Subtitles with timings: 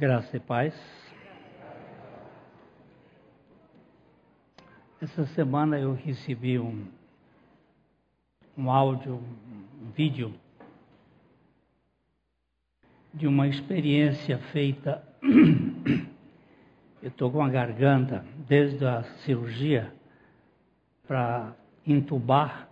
[0.00, 0.74] Graça e paz.
[4.98, 6.86] Essa semana eu recebi um,
[8.56, 10.32] um áudio, um vídeo
[13.12, 15.06] de uma experiência feita.
[17.02, 19.92] Eu estou com a garganta desde a cirurgia
[21.06, 21.54] para
[21.86, 22.70] entubar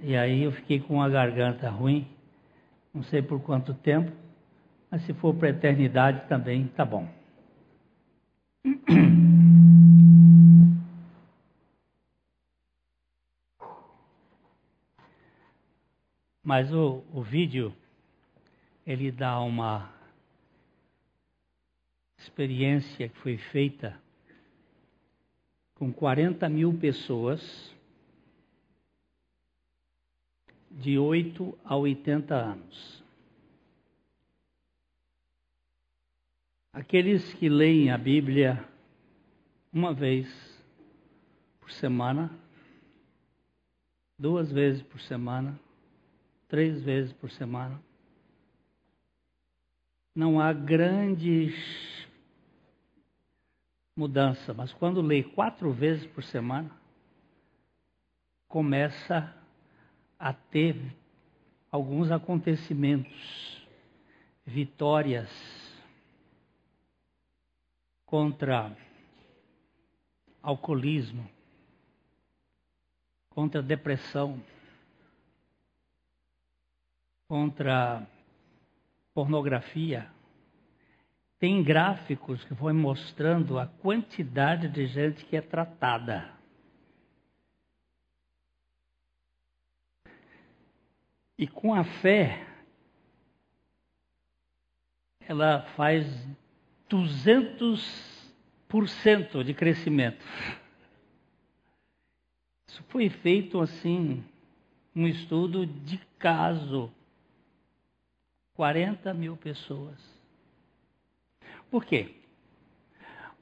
[0.00, 2.08] e aí eu fiquei com a garganta ruim,
[2.92, 4.23] não sei por quanto tempo,
[4.94, 7.12] mas se for para a eternidade também tá bom.
[16.44, 17.74] Mas o, o vídeo,
[18.86, 19.92] ele dá uma
[22.16, 24.00] experiência que foi feita
[25.74, 27.74] com 40 mil pessoas
[30.70, 33.03] de 8 a 80 anos.
[36.74, 38.68] Aqueles que leem a Bíblia
[39.72, 40.26] uma vez
[41.60, 42.28] por semana,
[44.18, 45.56] duas vezes por semana,
[46.48, 47.80] três vezes por semana.
[50.16, 51.54] Não há grande
[53.94, 56.72] mudança, mas quando lê quatro vezes por semana,
[58.48, 59.32] começa
[60.18, 60.76] a ter
[61.70, 63.64] alguns acontecimentos,
[64.44, 65.30] vitórias
[68.14, 68.70] contra
[70.40, 71.28] alcoolismo,
[73.28, 74.40] contra depressão
[77.26, 78.06] contra
[79.12, 80.08] pornografia.
[81.40, 86.32] Tem gráficos que vão mostrando a quantidade de gente que é tratada.
[91.36, 92.46] E com a fé,
[95.18, 96.06] ela faz
[96.90, 100.24] 200% de crescimento.
[102.66, 104.24] Isso foi feito assim,
[104.94, 106.90] um estudo de caso
[108.54, 109.98] 40 mil pessoas.
[111.70, 112.14] Por quê?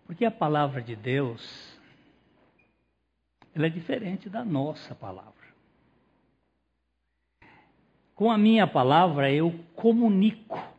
[0.06, 1.78] Porque a palavra de Deus,
[3.54, 5.32] ela é diferente da nossa palavra.
[8.14, 10.71] Com a minha palavra eu comunico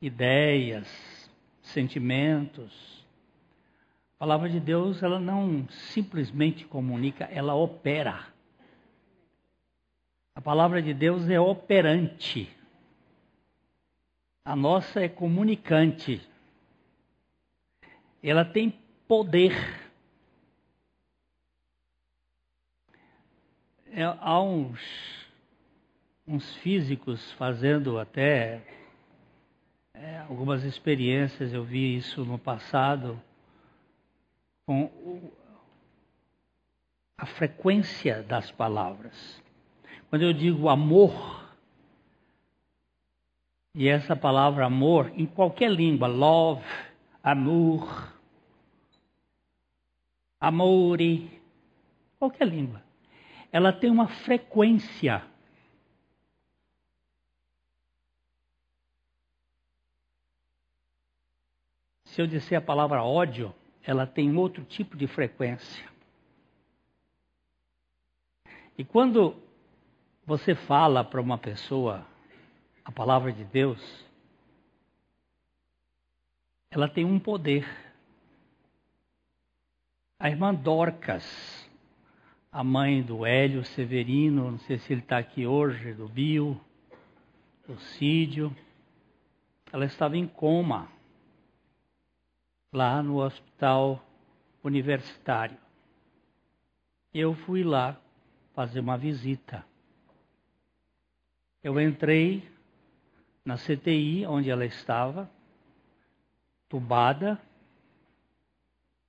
[0.00, 0.88] ideias,
[1.62, 3.06] sentimentos.
[4.16, 8.26] A palavra de Deus, ela não simplesmente comunica, ela opera.
[10.34, 12.48] A palavra de Deus é operante.
[14.44, 16.26] A nossa é comunicante.
[18.22, 18.70] Ela tem
[19.06, 19.52] poder.
[23.90, 24.80] É, há uns,
[26.26, 28.77] uns físicos fazendo até
[30.00, 33.20] é, algumas experiências, eu vi isso no passado,
[34.64, 35.32] com o,
[37.16, 39.42] a frequência das palavras.
[40.08, 41.48] Quando eu digo amor,
[43.74, 46.64] e essa palavra amor, em qualquer língua, love,
[47.22, 48.12] amor,
[50.40, 51.40] amore,
[52.18, 52.82] qualquer língua,
[53.50, 55.22] ela tem uma frequência.
[62.18, 65.88] Se eu disser a palavra ódio, ela tem outro tipo de frequência.
[68.76, 69.36] E quando
[70.26, 72.04] você fala para uma pessoa
[72.84, 74.04] a palavra de Deus,
[76.72, 77.64] ela tem um poder.
[80.18, 81.70] A irmã Dorcas,
[82.50, 86.60] a mãe do Hélio Severino, não sei se ele está aqui hoje, do Bio,
[87.64, 88.52] do Cídio,
[89.72, 90.97] ela estava em coma
[92.72, 94.04] lá no hospital
[94.62, 95.56] universitário.
[97.12, 97.96] Eu fui lá
[98.54, 99.64] fazer uma visita.
[101.62, 102.48] Eu entrei
[103.44, 105.30] na CTI onde ela estava,
[106.68, 107.40] tubada,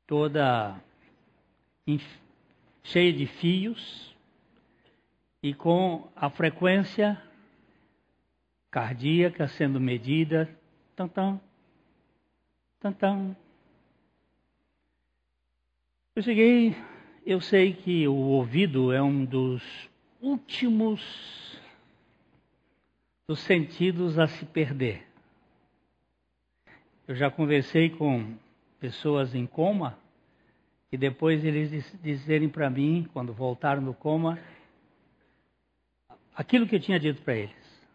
[0.07, 0.79] toda
[2.83, 4.15] cheia de fios
[5.41, 7.21] e com a frequência
[8.71, 10.49] cardíaca sendo medida,
[10.95, 11.41] tam tam,
[16.19, 16.75] Eu cheguei,
[17.25, 19.63] eu sei que o ouvido é um dos
[20.21, 21.01] últimos
[23.25, 25.07] dos sentidos a se perder.
[27.07, 28.35] Eu já conversei com
[28.81, 29.97] pessoas em coma
[30.91, 34.37] e depois eles dizerem para mim, quando voltaram do coma,
[36.35, 37.87] aquilo que eu tinha dito para eles.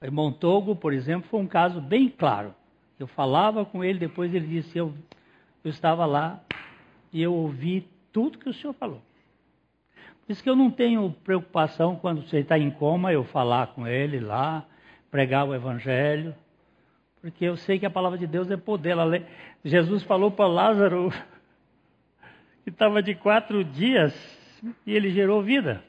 [0.00, 2.54] O irmão Togo, por exemplo, foi um caso bem claro.
[3.00, 4.94] Eu falava com ele, depois ele disse: Eu,
[5.64, 6.40] eu estava lá
[7.12, 9.02] e eu ouvi tudo que o senhor falou.
[10.24, 13.86] Por isso que eu não tenho preocupação quando você está em coma, eu falar com
[13.86, 14.64] ele lá,
[15.10, 16.34] pregar o evangelho,
[17.20, 18.96] porque eu sei que a palavra de Deus é poder.
[19.64, 21.10] Jesus falou para Lázaro
[22.64, 24.14] que estava de quatro dias
[24.86, 25.82] e ele gerou vida.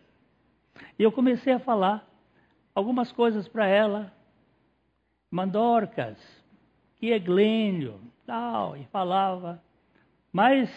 [0.98, 2.08] E eu comecei a falar
[2.74, 4.12] algumas coisas para ela,
[5.30, 6.18] mandorcas,
[7.10, 9.64] é glênio, tal, e falava.
[10.32, 10.70] Mas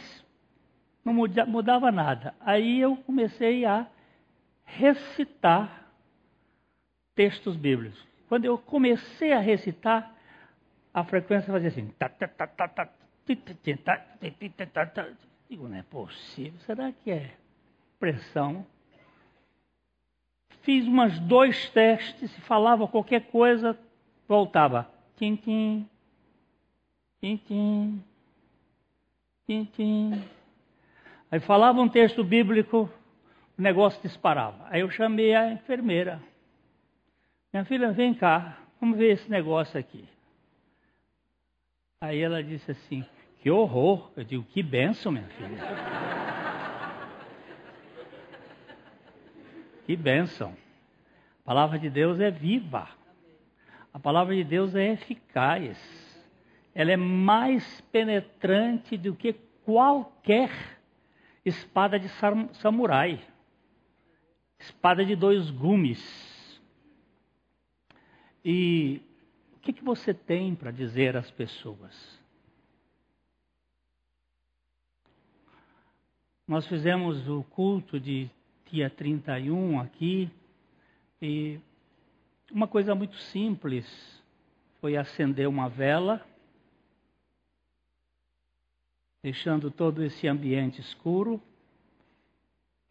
[1.04, 2.34] não mudava nada.
[2.40, 3.86] Aí eu comecei a
[4.64, 5.90] recitar
[7.14, 7.98] textos bíblicos.
[8.28, 10.14] Quando eu comecei a recitar,
[10.92, 11.92] a frequência fazia assim.
[15.48, 17.30] Digo, não é possível, será que é
[18.00, 18.66] pressão?
[20.62, 23.78] Fiz umas dois testes, falava qualquer coisa,
[24.26, 24.90] voltava.
[25.16, 25.88] Tim, tim,
[27.24, 28.04] tim, tim,
[29.46, 30.22] tim, tim.
[31.30, 32.90] Aí falava um texto bíblico,
[33.58, 34.66] o negócio disparava.
[34.68, 36.20] Aí eu chamei a enfermeira.
[37.50, 40.06] Minha filha, vem cá, vamos ver esse negócio aqui.
[41.98, 43.02] Aí ela disse assim,
[43.40, 44.10] que horror.
[44.14, 45.48] Eu digo, que benção, minha filha.
[49.86, 50.54] que benção.
[51.40, 52.86] A palavra de Deus é viva.
[53.94, 56.03] A palavra de Deus é eficaz.
[56.74, 59.32] Ela é mais penetrante do que
[59.64, 60.50] qualquer
[61.44, 62.08] espada de
[62.54, 63.24] samurai,
[64.58, 66.02] espada de dois gumes.
[68.44, 69.00] E
[69.54, 72.22] o que, que você tem para dizer às pessoas?
[76.46, 78.28] Nós fizemos o culto de
[78.70, 80.28] dia 31 aqui
[81.22, 81.58] e
[82.50, 83.86] uma coisa muito simples
[84.80, 86.22] foi acender uma vela
[89.24, 91.40] deixando todo esse ambiente escuro.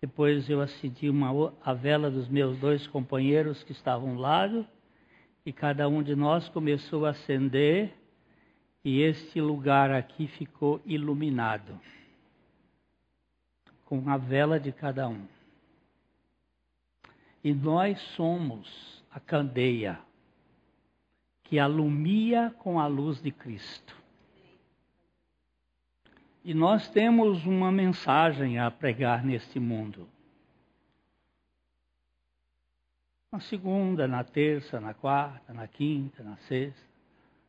[0.02, 4.66] Depois eu acendi uma, a vela dos meus dois companheiros que estavam lado,
[5.46, 7.94] e cada um de nós começou a acender,
[8.84, 11.80] e este lugar aqui ficou iluminado,
[13.86, 15.28] com a vela de cada um.
[17.44, 20.00] E nós somos a candeia
[21.44, 24.03] que alumia com a luz de Cristo.
[26.44, 30.10] E nós temos uma mensagem a pregar neste mundo.
[33.32, 36.86] Na segunda, na terça, na quarta, na quinta, na sexta,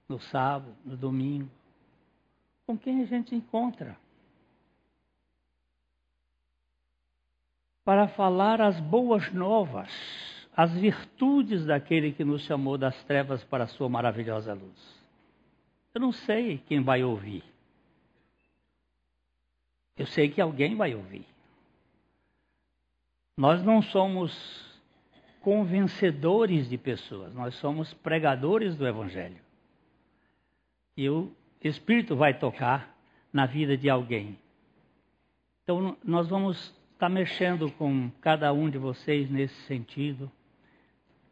[0.08, 1.50] no sábado, no domingo.
[2.67, 3.96] Com quem a gente encontra?
[7.85, 9.91] Para falar as boas novas,
[10.56, 15.05] as virtudes daquele que nos chamou das trevas para a sua maravilhosa luz.
[15.93, 17.54] Eu não sei quem vai ouvir.
[19.96, 21.26] Eu sei que alguém vai ouvir.
[23.37, 24.32] Nós não somos
[25.41, 29.41] convencedores de pessoas, nós somos pregadores do Evangelho.
[30.96, 31.31] E o
[31.62, 32.96] Espírito vai tocar
[33.32, 34.38] na vida de alguém.
[35.62, 40.31] Então, nós vamos estar mexendo com cada um de vocês nesse sentido,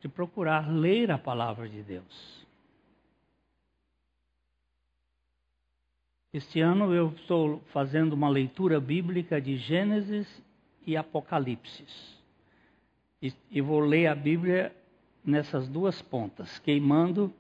[0.00, 2.41] de procurar ler a palavra de Deus.
[6.32, 10.43] Este ano eu estou fazendo uma leitura bíblica de Gênesis
[10.86, 11.84] e Apocalipse.
[13.20, 14.74] E, e vou ler a Bíblia
[15.22, 17.32] nessas duas pontas, queimando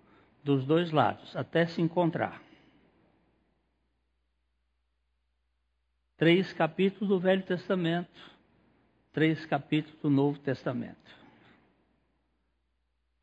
[0.44, 2.42] dos dois lados, até se encontrar.
[6.18, 8.20] Três capítulos do Velho Testamento,
[9.10, 10.98] três capítulos do Novo Testamento.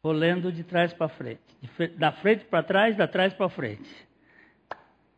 [0.01, 1.41] Vou lendo de trás para frente,
[1.95, 4.08] da frente para trás, da trás para frente.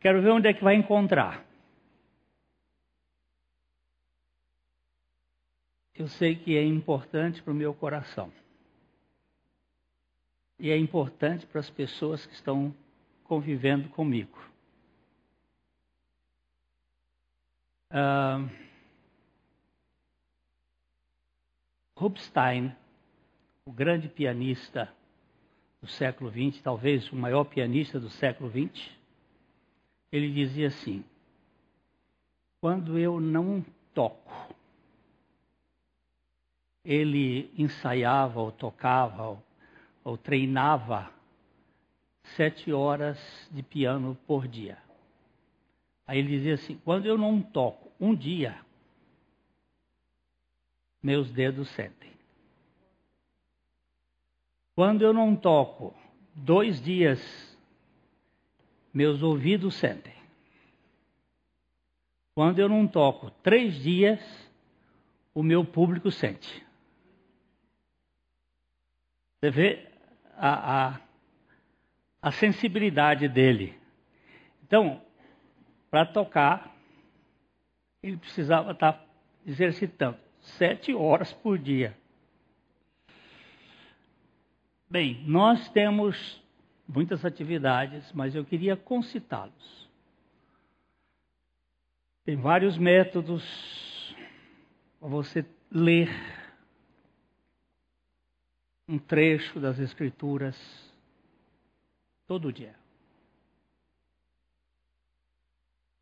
[0.02, 1.46] Quero ver onde é que vai encontrar.
[5.94, 8.34] Eu sei que é importante para o meu coração.
[10.58, 12.74] E é importante para as pessoas que estão
[13.26, 14.38] convivendo comigo.
[17.92, 18.50] Uh,
[21.96, 22.76] Rubinstein,
[23.66, 24.92] o grande pianista
[25.80, 29.01] do século XX, talvez o maior pianista do século XX,
[30.12, 31.04] ele dizia assim:
[32.60, 34.56] quando eu não toco,
[36.84, 39.44] ele ensaiava ou tocava ou,
[40.04, 41.12] ou treinava
[42.36, 43.20] sete horas
[43.52, 44.78] de piano por dia.
[46.06, 48.60] Aí ele dizia assim: quando eu não toco um dia,
[51.02, 52.12] meus dedos sentem.
[54.76, 55.94] Quando eu não toco
[56.34, 57.20] dois dias,
[58.94, 60.14] meus ouvidos sentem.
[62.34, 64.20] Quando eu não toco três dias,
[65.34, 66.66] o meu público sente.
[69.40, 69.88] Você vê
[70.36, 71.02] a, a,
[72.22, 73.78] a sensibilidade dele.
[74.64, 75.02] Então,
[75.90, 76.76] para tocar,
[78.02, 79.06] ele precisava estar tá
[79.46, 81.98] exercitando sete horas por dia.
[84.90, 86.41] Bem, nós temos
[86.94, 89.90] muitas atividades, mas eu queria concitá-los.
[92.26, 93.44] Tem vários métodos
[95.00, 96.10] para você ler
[98.88, 100.58] um trecho das Escrituras
[102.28, 102.76] todo dia.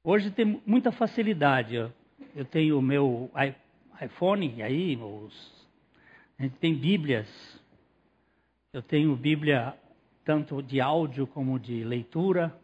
[0.04, 1.76] Hoje tem muita facilidade.
[2.36, 3.32] Eu tenho o meu
[4.02, 5.68] iPhone aí, os,
[6.38, 7.30] a gente tem Bíblias.
[8.74, 9.78] Eu tenho Bíblia
[10.30, 12.56] tanto de áudio como de leitura.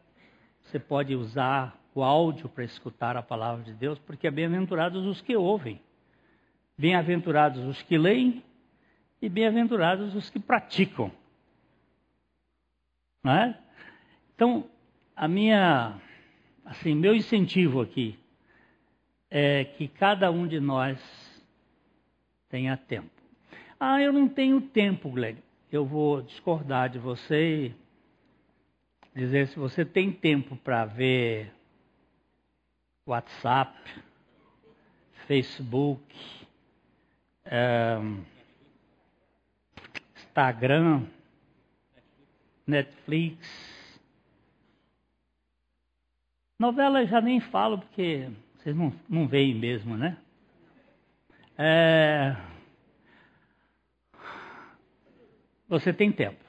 [0.62, 5.20] Você pode usar o áudio para escutar a palavra de Deus, porque é bem-aventurados os
[5.20, 5.82] que ouvem,
[6.78, 8.44] bem-aventurados os que leem
[9.20, 11.12] e bem-aventurados os que praticam.
[13.24, 13.58] Não é?
[14.36, 14.70] Então,
[15.16, 16.00] a minha,
[16.66, 18.16] assim, meu incentivo aqui
[19.28, 21.00] é que cada um de nós
[22.48, 23.10] tenha tempo.
[23.80, 25.38] Ah, eu não tenho tempo, Glenn.
[25.72, 27.74] Eu vou discordar de você
[29.16, 31.52] e dizer se você tem tempo para ver
[33.08, 33.76] WhatsApp,
[35.28, 36.04] Facebook,
[37.46, 38.24] um,
[40.16, 41.08] Instagram,
[42.68, 44.00] Netflix.
[46.60, 50.18] Novela já nem falo porque vocês não, não veem mesmo, né?
[51.58, 52.36] É...
[55.68, 56.44] Você tem tempo.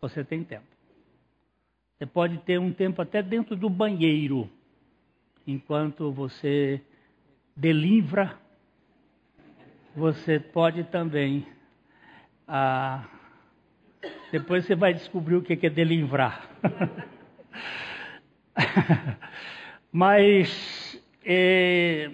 [0.00, 0.66] Você tem tempo.
[1.96, 4.50] Você pode ter um tempo até dentro do banheiro,
[5.46, 6.80] enquanto você
[7.56, 8.36] delivra.
[9.94, 11.46] Você pode também
[12.46, 13.08] ah,
[14.30, 16.50] depois você vai descobrir o que é delivrar.
[19.92, 22.10] Mas é,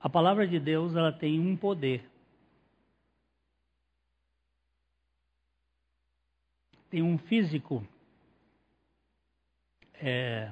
[0.00, 2.04] a palavra de Deus ela tem um poder.
[6.90, 7.86] Tem um físico
[9.94, 10.50] é,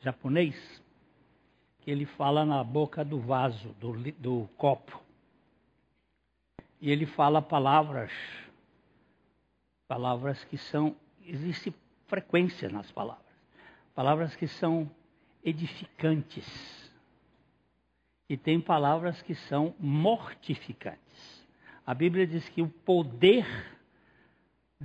[0.00, 0.82] japonês
[1.80, 5.04] que ele fala na boca do vaso, do, do copo
[6.84, 8.12] e ele fala palavras,
[9.88, 11.74] palavras que são, existe
[12.06, 13.24] frequência nas palavras,
[13.94, 14.90] palavras que são
[15.42, 16.92] edificantes.
[18.28, 21.48] E tem palavras que são mortificantes.
[21.86, 23.46] A Bíblia diz que o poder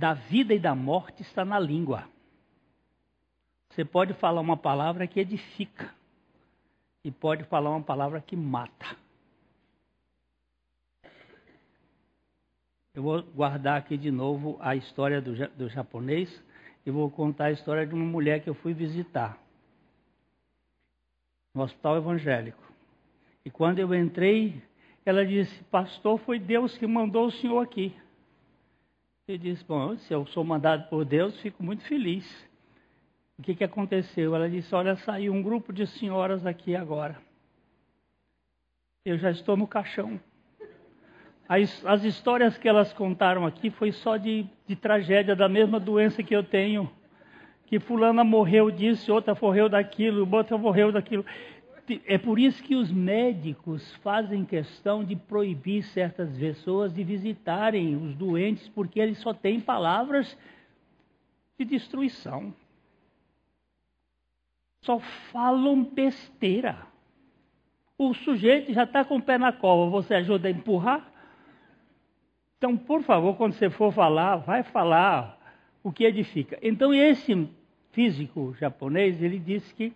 [0.00, 2.08] da vida e da morte está na língua.
[3.68, 5.94] Você pode falar uma palavra que edifica
[7.04, 8.96] e pode falar uma palavra que mata.
[12.94, 16.42] Eu vou guardar aqui de novo a história do, do japonês
[16.86, 19.38] e vou contar a história de uma mulher que eu fui visitar
[21.54, 22.72] no hospital evangélico.
[23.44, 24.62] E quando eu entrei,
[25.04, 27.94] ela disse: Pastor, foi Deus que mandou o senhor aqui.
[29.30, 32.48] Eu disse: Bom, se eu sou mandado por Deus, fico muito feliz.
[33.38, 34.34] O que, que aconteceu?
[34.34, 37.16] Ela disse: Olha, saiu um grupo de senhoras aqui agora.
[39.04, 40.18] Eu já estou no caixão.
[41.48, 46.24] As, as histórias que elas contaram aqui foi só de, de tragédia, da mesma doença
[46.24, 46.90] que eu tenho.
[47.66, 51.24] Que fulana morreu disso, outra morreu daquilo, outra morreu daquilo.
[52.06, 58.14] É por isso que os médicos fazem questão de proibir certas pessoas de visitarem os
[58.14, 60.36] doentes, porque eles só têm palavras
[61.58, 62.54] de destruição.
[64.82, 64.98] Só
[65.32, 66.86] falam besteira.
[67.98, 71.10] O sujeito já está com o pé na cova, você ajuda a empurrar?
[72.56, 75.38] Então, por favor, quando você for falar, vai falar
[75.82, 76.58] o que edifica.
[76.62, 77.48] Então, esse
[77.92, 79.92] físico japonês, ele disse que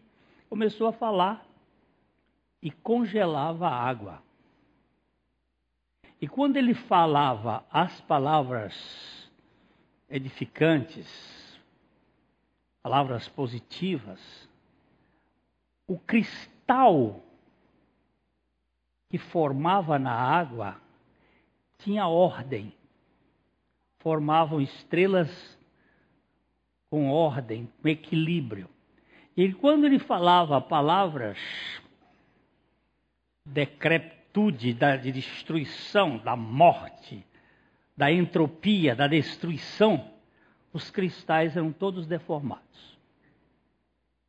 [0.48, 1.53] começou a falar
[2.64, 4.22] e congelava a água.
[6.18, 9.30] E quando ele falava as palavras
[10.08, 11.60] edificantes,
[12.82, 14.48] palavras positivas,
[15.86, 17.22] o cristal
[19.10, 20.80] que formava na água
[21.76, 22.72] tinha ordem.
[23.98, 25.58] Formavam estrelas
[26.88, 28.70] com ordem, com equilíbrio.
[29.36, 31.38] E quando ele falava palavras
[33.44, 37.24] decrepitude, da de destruição, da morte,
[37.96, 40.10] da entropia, da destruição,
[40.72, 42.98] os cristais eram todos deformados.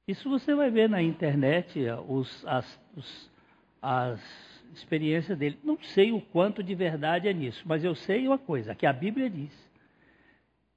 [0.07, 3.31] Isso você vai ver na internet, os, as, os,
[3.81, 4.21] as
[4.75, 5.57] experiências dele.
[5.63, 8.93] Não sei o quanto de verdade é nisso, mas eu sei uma coisa, que a
[8.93, 9.51] Bíblia diz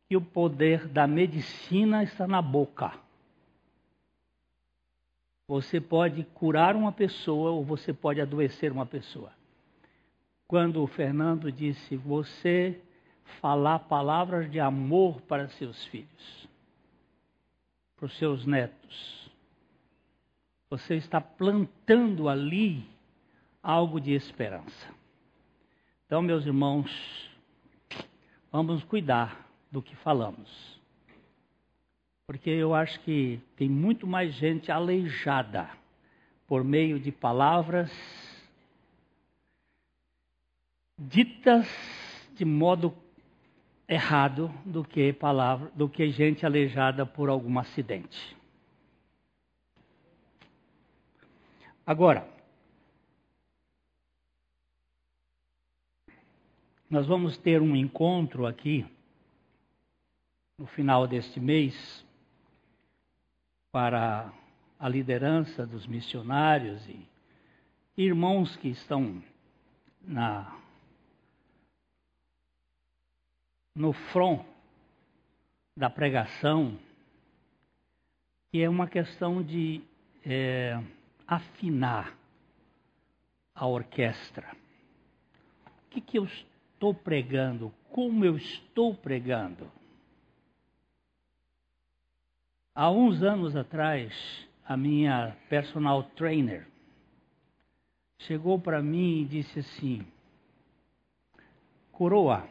[0.08, 2.92] que o poder da medicina está na boca.
[5.48, 9.32] Você pode curar uma pessoa ou você pode adoecer uma pessoa.
[10.46, 12.78] Quando o Fernando disse, você
[13.40, 16.48] falar palavras de amor para seus filhos,
[17.96, 19.30] para os seus netos,
[20.68, 22.86] você está plantando ali
[23.62, 24.86] algo de esperança.
[26.04, 27.30] Então, meus irmãos,
[28.52, 30.77] vamos cuidar do que falamos
[32.28, 35.70] porque eu acho que tem muito mais gente aleijada
[36.46, 37.90] por meio de palavras
[40.98, 41.66] ditas
[42.36, 42.94] de modo
[43.88, 48.36] errado do que palavra, do que gente aleijada por algum acidente.
[51.86, 52.28] Agora,
[56.90, 58.84] nós vamos ter um encontro aqui
[60.58, 62.06] no final deste mês
[63.70, 64.32] para
[64.78, 67.06] a liderança dos missionários e
[67.96, 69.22] irmãos que estão
[70.02, 70.54] na
[73.74, 74.44] no front
[75.76, 76.76] da pregação,
[78.50, 79.80] que é uma questão de
[80.26, 80.82] é,
[81.24, 82.12] afinar
[83.54, 84.48] a orquestra.
[85.86, 87.72] O que, que eu estou pregando?
[87.90, 89.70] Como eu estou pregando?
[92.80, 94.14] Há uns anos atrás,
[94.64, 96.64] a minha personal trainer
[98.20, 100.06] chegou para mim e disse assim:
[101.90, 102.48] Coroa,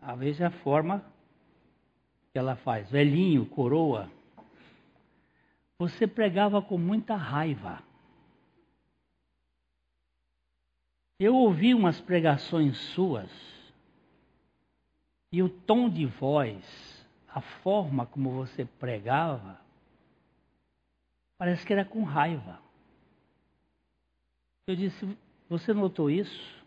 [0.00, 1.04] a veja a forma
[2.32, 4.10] que ela faz, velhinho, coroa.
[5.78, 7.82] Você pregava com muita raiva.
[11.20, 13.30] Eu ouvi umas pregações suas
[15.30, 16.87] e o tom de voz
[17.28, 19.60] a forma como você pregava,
[21.36, 22.60] parece que era com raiva.
[24.66, 25.16] Eu disse:
[25.48, 26.64] Você notou isso?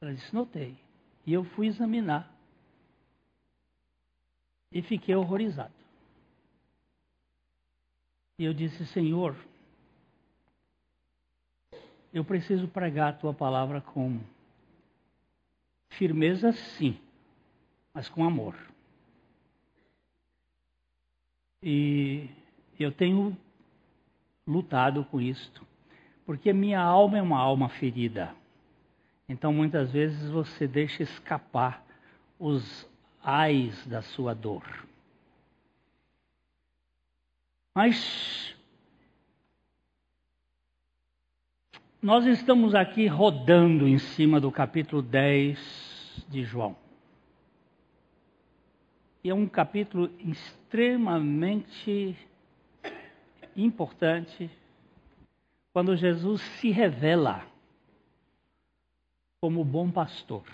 [0.00, 0.76] Ela disse: Notei.
[1.26, 2.32] E eu fui examinar.
[4.72, 5.74] E fiquei horrorizado.
[8.38, 9.36] E eu disse: Senhor,
[12.12, 14.20] eu preciso pregar a tua palavra com
[15.90, 16.98] firmeza, sim
[17.92, 18.56] mas com amor.
[21.62, 22.28] E
[22.78, 23.36] eu tenho
[24.46, 25.66] lutado com isto,
[26.24, 28.34] porque minha alma é uma alma ferida.
[29.28, 31.84] Então muitas vezes você deixa escapar
[32.38, 32.88] os
[33.22, 34.64] ais da sua dor.
[37.74, 38.56] Mas
[42.02, 46.89] nós estamos aqui rodando em cima do capítulo 10 de João.
[49.22, 52.16] E é um capítulo extremamente
[53.54, 54.50] importante
[55.72, 57.46] quando Jesus se revela
[59.40, 60.44] como bom pastor.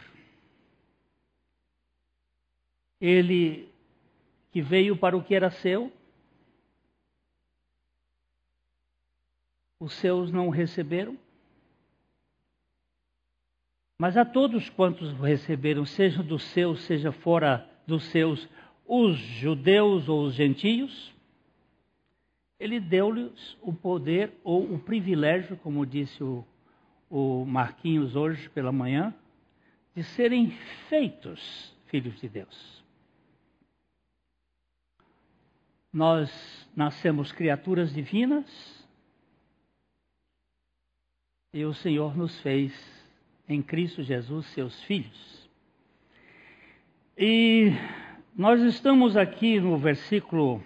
[3.01, 3.69] Ele
[4.51, 5.93] que veio para o que era seu,
[9.79, 11.17] os seus não receberam,
[13.99, 18.49] mas a todos quantos receberam, seja dos seus, seja fora dos seus,
[18.87, 21.15] os judeus ou os gentios,
[22.59, 26.45] ele deu-lhes o poder ou o privilégio, como disse o,
[27.11, 29.15] o Marquinhos hoje pela manhã,
[29.95, 30.51] de serem
[30.89, 32.85] feitos filhos de Deus.
[35.93, 38.87] Nós nascemos criaturas divinas
[41.53, 42.75] e o Senhor nos fez
[43.49, 45.36] em Cristo Jesus seus filhos.
[47.19, 47.73] E
[48.37, 50.63] nós estamos aqui no versículo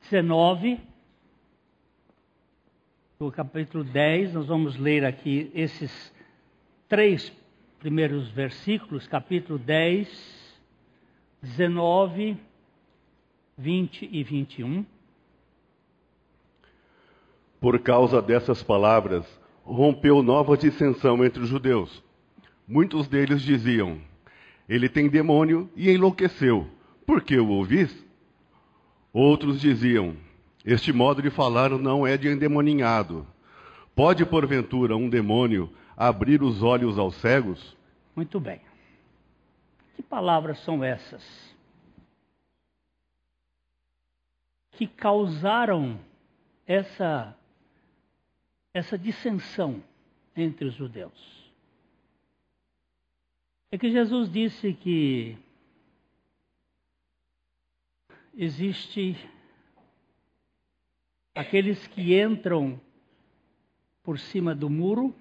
[0.00, 0.80] 19
[3.20, 4.34] do capítulo 10.
[4.34, 6.12] Nós vamos ler aqui esses
[6.88, 7.32] três
[7.78, 10.58] primeiros versículos, capítulo 10,
[11.42, 12.36] 19,
[13.56, 14.84] 20 e 21.
[17.60, 19.24] Por causa dessas palavras,
[19.62, 22.02] rompeu nova dissensão entre os judeus.
[22.66, 24.00] Muitos deles diziam:
[24.68, 26.68] ele tem demônio e enlouqueceu.
[27.06, 28.04] Por que o ouvis?
[29.12, 30.16] Outros diziam:
[30.64, 33.26] Este modo de falar não é de endemoninhado.
[33.94, 37.76] Pode, porventura, um demônio abrir os olhos aos cegos?
[38.14, 38.60] Muito bem.
[39.94, 41.24] Que palavras são essas?
[44.72, 45.98] Que causaram
[46.66, 47.34] essa,
[48.74, 49.82] essa dissensão
[50.36, 51.45] entre os judeus.
[53.70, 55.36] É que Jesus disse que
[58.36, 59.16] existe
[61.34, 62.80] aqueles que entram
[64.02, 65.14] por cima do muro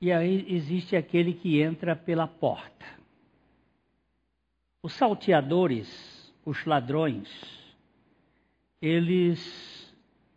[0.00, 2.84] e aí existe aquele que entra pela porta.
[4.82, 7.28] Os salteadores, os ladrões,
[8.82, 9.94] eles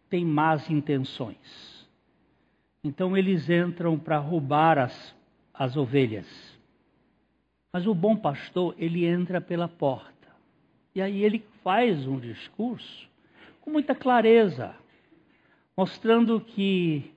[0.10, 1.86] têm más intenções.
[2.82, 5.16] Então eles entram para roubar as,
[5.54, 6.47] as ovelhas.
[7.72, 10.28] Mas o bom pastor, ele entra pela porta.
[10.96, 13.08] E aí ele faz um discurso
[13.62, 14.76] com muita clareza,
[15.76, 17.14] mostrando que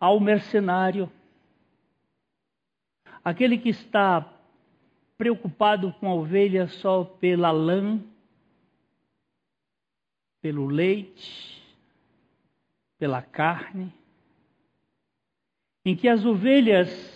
[0.00, 1.08] ao mercenário,
[3.22, 4.28] aquele que está
[5.16, 8.02] preocupado com a ovelha só pela lã,
[10.40, 11.62] pelo leite,
[12.98, 13.94] pela carne,
[15.84, 17.11] em que as ovelhas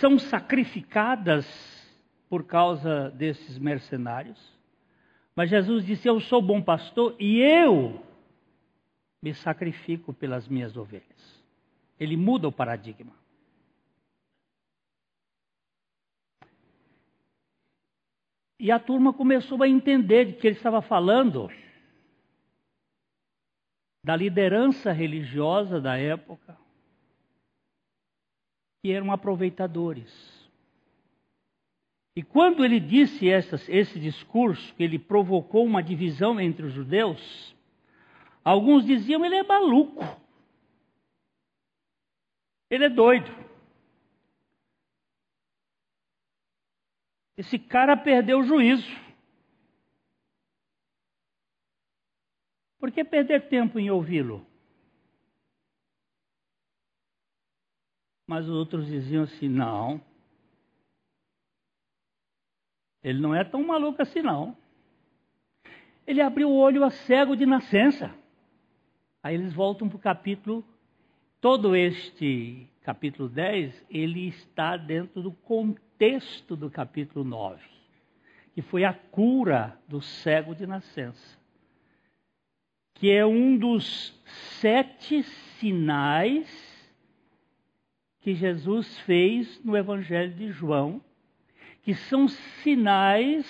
[0.00, 1.46] são sacrificadas
[2.28, 4.38] por causa desses mercenários.
[5.34, 8.04] Mas Jesus disse: Eu sou bom pastor e eu
[9.22, 11.42] me sacrifico pelas minhas ovelhas.
[11.98, 13.12] Ele muda o paradigma.
[18.58, 21.50] E a turma começou a entender que ele estava falando
[24.04, 26.56] da liderança religiosa da época,
[28.82, 30.10] que eram aproveitadores.
[32.16, 37.56] E quando ele disse essas, esse discurso, que ele provocou uma divisão entre os judeus,
[38.44, 40.04] alguns diziam ele é maluco,
[42.68, 43.30] ele é doido.
[47.36, 49.00] Esse cara perdeu o juízo.
[52.78, 54.44] Por que perder tempo em ouvi-lo?
[58.32, 60.00] Mas os outros diziam assim: não,
[63.04, 64.56] ele não é tão maluco assim, não.
[66.06, 68.10] Ele abriu o olho a cego de nascença.
[69.22, 70.64] Aí eles voltam para o capítulo.
[71.42, 77.62] Todo este capítulo 10, ele está dentro do contexto do capítulo 9,
[78.54, 81.38] que foi a cura do cego de nascença,
[82.94, 84.18] que é um dos
[84.58, 86.71] sete sinais
[88.22, 91.00] que Jesus fez no Evangelho de João
[91.82, 93.44] que são sinais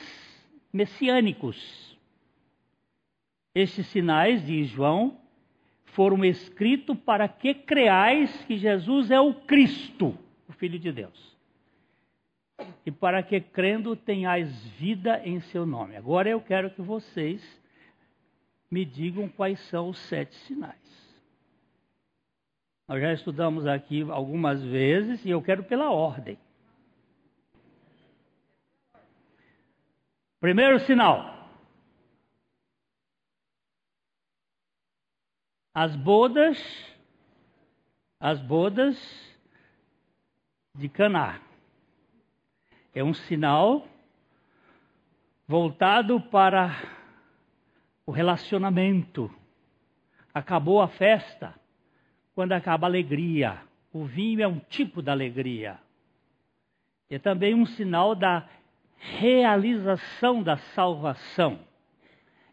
[0.72, 1.96] messiânicos.
[3.54, 5.20] Estes sinais, diz João,
[5.84, 10.16] foram escritos para que creais que Jesus é o Cristo,
[10.48, 11.36] o Filho de Deus.
[12.86, 15.96] E para que crendo tenhais vida em seu nome.
[15.96, 17.42] Agora eu quero que vocês
[18.70, 20.81] me digam quais são os sete sinais.
[22.88, 26.38] Nós já estudamos aqui algumas vezes e eu quero pela ordem.
[30.40, 31.48] Primeiro sinal.
[35.72, 36.58] As bodas,
[38.18, 38.98] as bodas
[40.74, 41.40] de Caná.
[42.94, 43.86] É um sinal
[45.46, 46.70] voltado para
[48.04, 49.32] o relacionamento.
[50.34, 51.61] Acabou a festa
[52.34, 53.60] quando acaba a alegria.
[53.92, 55.78] O vinho é um tipo da alegria.
[57.10, 58.48] É também um sinal da
[58.96, 61.60] realização da salvação.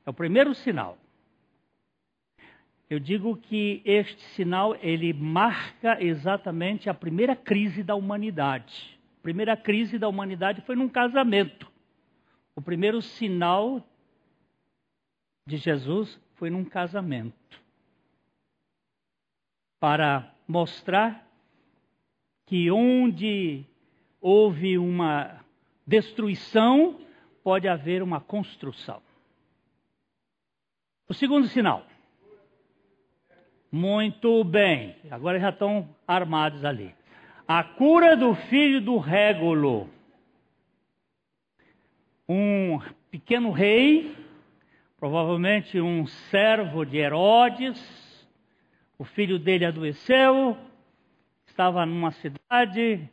[0.05, 0.97] É o primeiro sinal.
[2.89, 8.99] Eu digo que este sinal ele marca exatamente a primeira crise da humanidade.
[9.19, 11.71] A primeira crise da humanidade foi num casamento.
[12.55, 13.87] O primeiro sinal
[15.45, 17.61] de Jesus foi num casamento.
[19.79, 21.25] Para mostrar
[22.45, 23.65] que onde
[24.19, 25.39] houve uma
[25.85, 26.99] destruição,
[27.43, 29.01] pode haver uma construção.
[31.07, 31.85] O segundo sinal.
[33.71, 36.95] Muito bem, agora já estão armados ali.
[37.47, 39.89] A cura do filho do Régulo.
[42.27, 44.15] Um pequeno rei,
[44.99, 47.79] provavelmente um servo de Herodes,
[48.99, 50.57] o filho dele adoeceu,
[51.47, 53.09] estava numa cidade,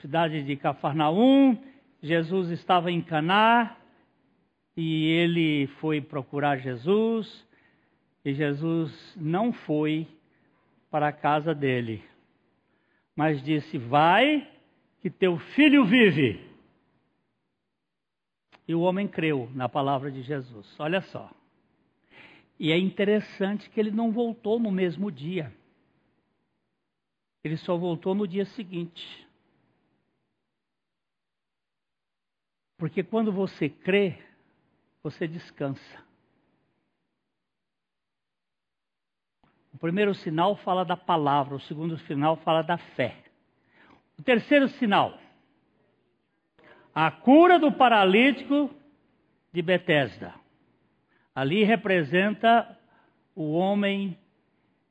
[0.00, 1.62] cidade de Cafarnaum,
[2.02, 3.76] Jesus estava em Caná
[4.74, 7.46] e ele foi procurar Jesus
[8.24, 10.08] e Jesus não foi
[10.90, 12.02] para a casa dele.
[13.14, 14.48] Mas disse: Vai,
[15.02, 16.50] que teu filho vive.
[18.66, 20.74] E o homem creu na palavra de Jesus.
[20.78, 21.30] Olha só.
[22.62, 25.52] E é interessante que ele não voltou no mesmo dia.
[27.42, 29.26] Ele só voltou no dia seguinte.
[32.78, 34.16] Porque quando você crê,
[35.02, 36.04] você descansa.
[39.74, 43.24] O primeiro sinal fala da palavra, o segundo sinal fala da fé.
[44.16, 45.18] O terceiro sinal,
[46.94, 48.70] a cura do paralítico
[49.52, 50.41] de Betesda.
[51.34, 52.78] Ali representa
[53.34, 54.18] o homem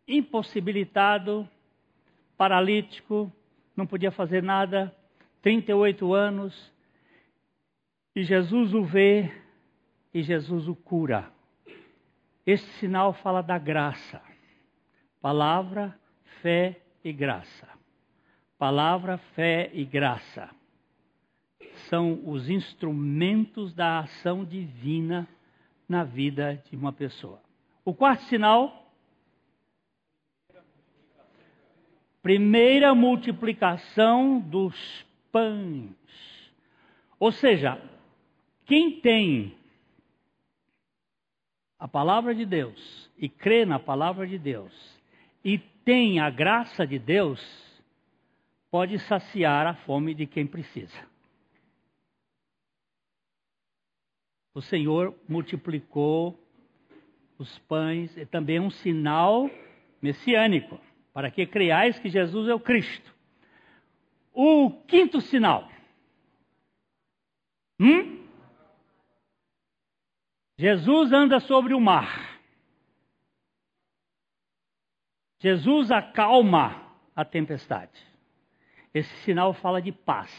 [0.08, 1.48] impossibilitado,
[2.38, 3.32] paralítico,
[3.76, 4.96] não podia fazer nada,
[5.42, 6.74] 38 anos,
[8.16, 9.32] e Jesus o vê
[10.14, 11.32] e Jesus o cura.
[12.46, 14.22] Este sinal fala da graça.
[15.22, 15.98] Palavra,
[16.42, 17.68] fé e graça.
[18.58, 20.50] Palavra, fé e graça
[21.90, 25.28] são os instrumentos da ação divina
[25.92, 27.42] na vida de uma pessoa.
[27.84, 28.90] O quarto sinal,
[32.24, 35.92] primeira multiplicação dos pães.
[37.20, 37.80] Ou seja,
[38.66, 39.54] quem tem
[41.78, 44.74] a palavra de Deus e crê na palavra de Deus
[45.44, 47.42] e tem a graça de Deus,
[48.70, 51.11] pode saciar a fome de quem precisa.
[54.54, 56.38] O Senhor multiplicou
[57.38, 59.50] os pães, e também um sinal
[60.02, 60.80] messiânico,
[61.14, 63.14] para que creais que Jesus é o Cristo.
[64.34, 65.70] O quinto sinal.
[67.80, 68.28] Hum?
[70.58, 72.40] Jesus anda sobre o mar.
[75.40, 78.00] Jesus acalma a tempestade.
[78.94, 80.30] Esse sinal fala de paz.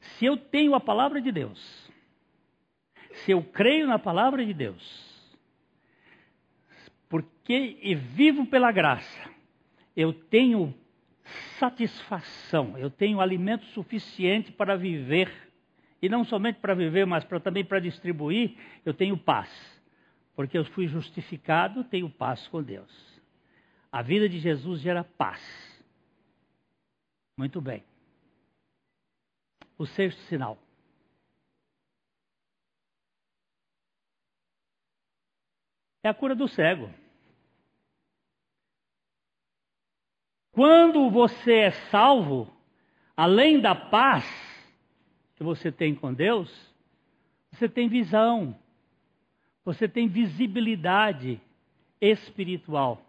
[0.00, 1.87] Se eu tenho a palavra de Deus,
[3.24, 5.28] se eu creio na palavra de Deus,
[7.08, 9.30] porque e vivo pela graça,
[9.96, 10.74] eu tenho
[11.58, 15.30] satisfação, eu tenho alimento suficiente para viver,
[16.00, 19.50] e não somente para viver, mas para, também para distribuir, eu tenho paz,
[20.36, 23.20] porque eu fui justificado, tenho paz com Deus.
[23.90, 25.42] A vida de Jesus gera paz.
[27.36, 27.82] Muito bem.
[29.78, 30.58] O sexto sinal.
[36.02, 36.90] É a cura do cego.
[40.52, 42.52] Quando você é salvo,
[43.16, 44.24] além da paz
[45.36, 46.50] que você tem com Deus,
[47.52, 48.56] você tem visão,
[49.64, 51.40] você tem visibilidade
[52.00, 53.00] espiritual.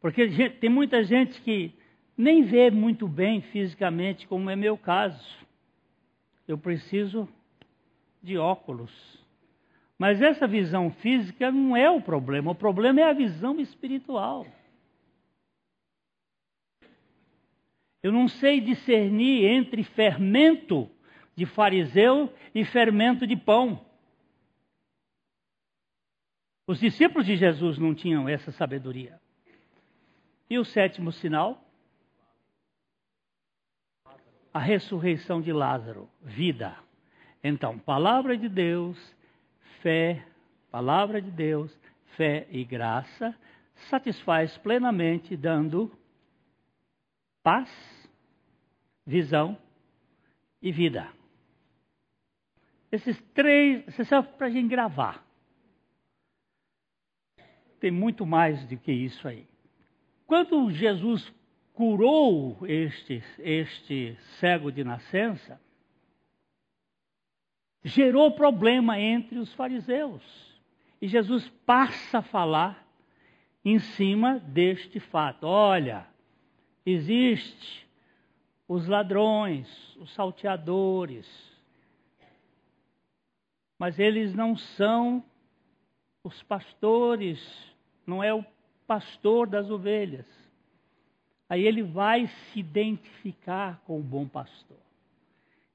[0.00, 1.72] Porque tem muita gente que
[2.16, 5.24] nem vê muito bem fisicamente, como é meu caso.
[6.46, 7.28] Eu preciso
[8.22, 9.25] de óculos.
[9.98, 14.46] Mas essa visão física não é o problema, o problema é a visão espiritual.
[18.02, 20.88] Eu não sei discernir entre fermento
[21.34, 23.84] de fariseu e fermento de pão.
[26.66, 29.20] Os discípulos de Jesus não tinham essa sabedoria.
[30.48, 31.62] E o sétimo sinal?
[34.52, 36.76] A ressurreição de Lázaro, vida.
[37.42, 39.15] Então, palavra de Deus,
[39.82, 40.24] fé,
[40.70, 41.76] palavra de Deus,
[42.16, 43.34] fé e graça,
[43.90, 45.90] satisfaz plenamente, dando
[47.42, 47.70] paz,
[49.06, 49.56] visão
[50.60, 51.08] e vida.
[52.90, 55.24] Esses três, isso serve para a gente gravar.
[57.78, 59.46] Tem muito mais do que isso aí.
[60.26, 61.32] Quando Jesus
[61.74, 65.60] curou este, este cego de nascença,
[67.86, 70.20] gerou problema entre os fariseus.
[71.00, 72.84] E Jesus passa a falar
[73.64, 75.46] em cima deste fato.
[75.46, 76.04] Olha,
[76.84, 77.86] existe
[78.66, 79.68] os ladrões,
[79.98, 81.28] os salteadores,
[83.78, 85.22] mas eles não são
[86.24, 87.40] os pastores,
[88.04, 88.44] não é o
[88.84, 90.26] pastor das ovelhas.
[91.48, 94.85] Aí ele vai se identificar com o bom pastor.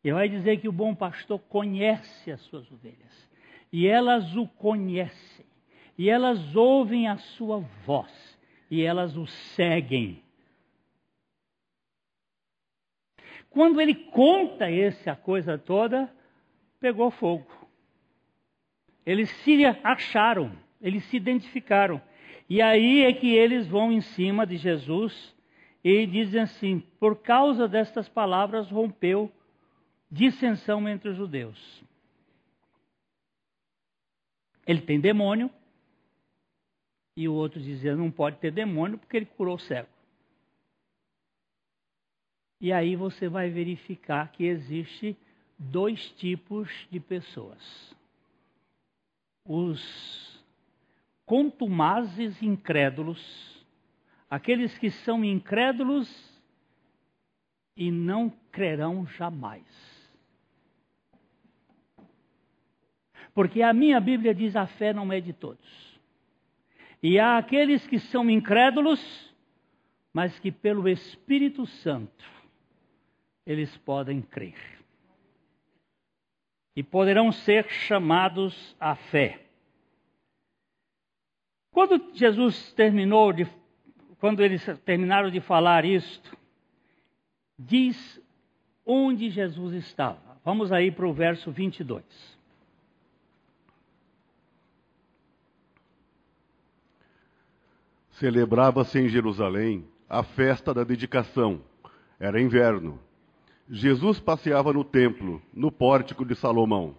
[0.03, 3.29] E vai dizer que o bom pastor conhece as suas ovelhas.
[3.71, 5.45] E elas o conhecem.
[5.97, 8.39] E elas ouvem a sua voz.
[8.69, 10.23] E elas o seguem.
[13.49, 16.11] Quando ele conta essa coisa toda,
[16.79, 17.45] pegou fogo.
[19.05, 22.01] Eles se acharam, eles se identificaram.
[22.49, 25.35] E aí é que eles vão em cima de Jesus
[25.83, 29.31] e dizem assim: por causa destas palavras rompeu
[30.11, 31.83] dissensão entre os judeus.
[34.67, 35.49] Ele tem demônio,
[37.15, 39.89] e o outro dizia: não pode ter demônio porque ele curou o cego.
[42.59, 45.17] E aí você vai verificar que existe
[45.57, 47.95] dois tipos de pessoas.
[49.43, 50.43] Os
[51.25, 53.19] contumazes incrédulos,
[54.29, 56.07] aqueles que são incrédulos
[57.75, 59.65] e não crerão jamais.
[63.33, 65.99] Porque a minha Bíblia diz a fé não é de todos.
[67.01, 69.33] E há aqueles que são incrédulos,
[70.13, 72.25] mas que pelo Espírito Santo
[73.45, 74.55] eles podem crer.
[76.75, 79.41] E poderão ser chamados à fé.
[81.71, 83.47] Quando Jesus terminou de
[84.19, 86.37] quando eles terminaram de falar isto,
[87.57, 88.21] diz
[88.85, 90.39] onde Jesus estava.
[90.45, 92.40] Vamos aí para o verso 22.
[98.21, 101.59] Celebrava-se em Jerusalém a festa da dedicação.
[102.19, 102.99] Era inverno.
[103.67, 106.95] Jesus passeava no templo, no pórtico de Salomão.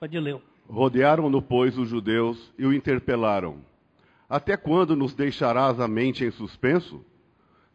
[0.00, 0.40] Pode ler.
[0.66, 3.58] Rodearam-no, pois, os judeus e o interpelaram:
[4.26, 7.04] Até quando nos deixarás a mente em suspenso?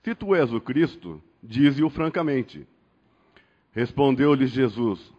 [0.01, 2.67] Se tu és o Cristo, dize-o francamente.
[3.73, 5.13] Respondeu-lhes Jesus: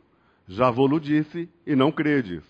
[0.49, 2.43] Já vou-lo disse e não credes.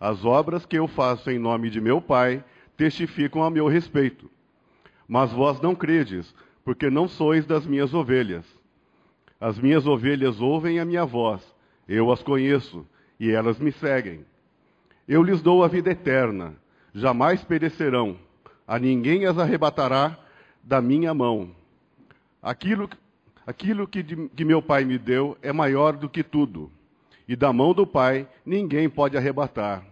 [0.00, 2.44] As obras que eu faço em nome de meu Pai
[2.76, 4.30] testificam a meu respeito.
[5.08, 6.34] Mas vós não credes,
[6.64, 8.44] porque não sois das minhas ovelhas.
[9.40, 11.42] As minhas ovelhas ouvem a minha voz,
[11.88, 12.86] eu as conheço,
[13.20, 14.24] e elas me seguem.
[15.06, 16.54] Eu lhes dou a vida eterna,
[16.94, 18.18] jamais perecerão,
[18.66, 20.18] a ninguém as arrebatará
[20.62, 21.50] da minha mão.
[22.42, 22.88] Aquilo,
[23.46, 26.72] aquilo que, de, que meu Pai me deu é maior do que tudo,
[27.28, 29.84] e da mão do Pai ninguém pode arrebatar.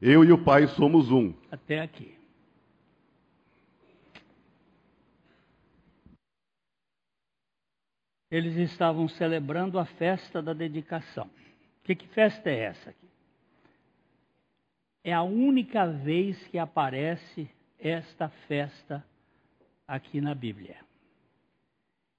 [0.00, 1.34] Eu e o Pai somos um.
[1.50, 2.18] Até aqui.
[8.30, 11.30] eles estavam celebrando a festa da dedicação.
[11.82, 13.08] Que, que festa é essa aqui?
[15.02, 19.02] É a única vez que aparece esta festa
[19.86, 20.84] aqui na Bíblia.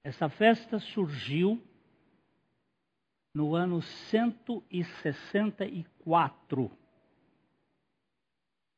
[0.04, 1.62] Essa festa surgiu
[3.36, 6.72] no ano 164,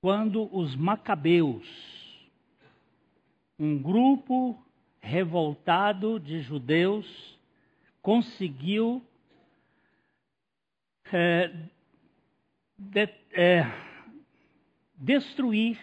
[0.01, 1.67] quando os Macabeus,
[3.57, 4.59] um grupo
[4.99, 7.39] revoltado de judeus
[8.01, 9.05] conseguiu
[11.13, 11.53] é,
[12.75, 13.71] de, é,
[14.95, 15.79] destruir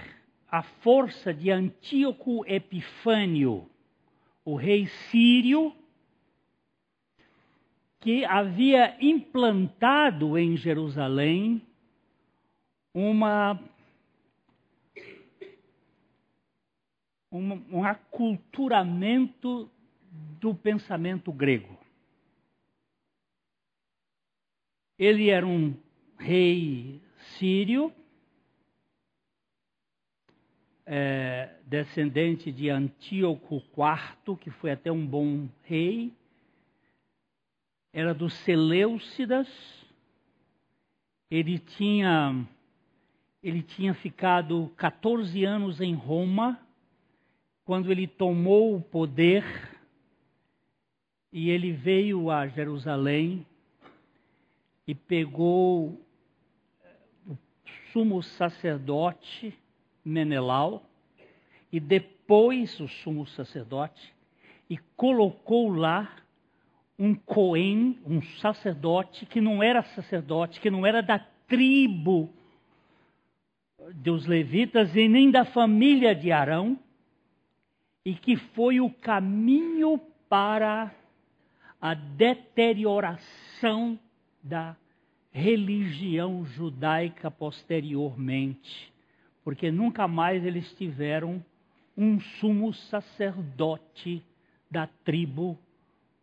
[0.50, 3.70] a força de Antíoco Epifânio,
[4.44, 5.72] o rei sírio,
[8.00, 11.62] que havia implantado em Jerusalém
[12.92, 13.60] uma
[17.30, 19.70] um, um aculturamento
[20.40, 21.78] do pensamento grego.
[24.98, 25.74] Ele era um
[26.18, 27.00] rei
[27.38, 27.92] sírio,
[30.84, 36.12] é, descendente de Antíoco IV, que foi até um bom rei,
[37.92, 39.48] era dos Seleucidas,
[41.30, 42.46] ele tinha,
[43.42, 46.58] ele tinha ficado 14 anos em Roma,
[47.68, 49.44] quando ele tomou o poder
[51.30, 53.46] e ele veio a Jerusalém
[54.86, 56.00] e pegou
[57.26, 57.36] o
[57.92, 59.52] sumo sacerdote
[60.02, 60.82] Menelau
[61.70, 64.14] e depois o sumo sacerdote
[64.70, 66.10] e colocou lá
[66.98, 72.32] um Cohen, um sacerdote que não era sacerdote, que não era da tribo
[73.92, 76.78] dos levitas e nem da família de Arão,
[78.08, 80.00] e que foi o caminho
[80.30, 80.94] para
[81.78, 84.00] a deterioração
[84.42, 84.74] da
[85.30, 88.90] religião judaica posteriormente,
[89.44, 91.44] porque nunca mais eles tiveram
[91.94, 94.24] um sumo sacerdote
[94.70, 95.58] da tribo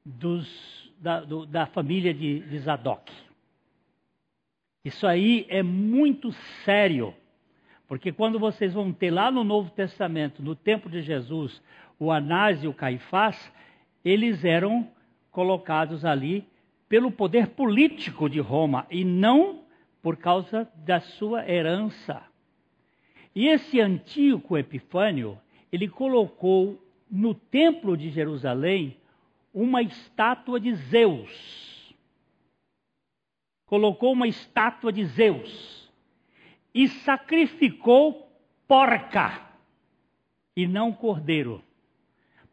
[0.03, 3.13] dos, da, do, da família de, de Zadok.
[4.83, 6.31] Isso aí é muito
[6.63, 7.13] sério.
[7.87, 11.61] Porque quando vocês vão ter lá no Novo Testamento, no tempo de Jesus,
[11.99, 13.51] o Anás e o Caifás,
[14.03, 14.89] eles eram
[15.31, 16.47] colocados ali
[16.89, 19.63] pelo poder político de Roma e não
[20.01, 22.23] por causa da sua herança.
[23.35, 25.37] E esse Antíoco Epifânio,
[25.71, 28.97] ele colocou no templo de Jerusalém
[29.53, 31.95] uma estátua de Zeus.
[33.65, 35.84] Colocou uma estátua de Zeus
[36.75, 38.29] e sacrificou
[38.67, 39.41] porca
[40.57, 41.63] e não cordeiro,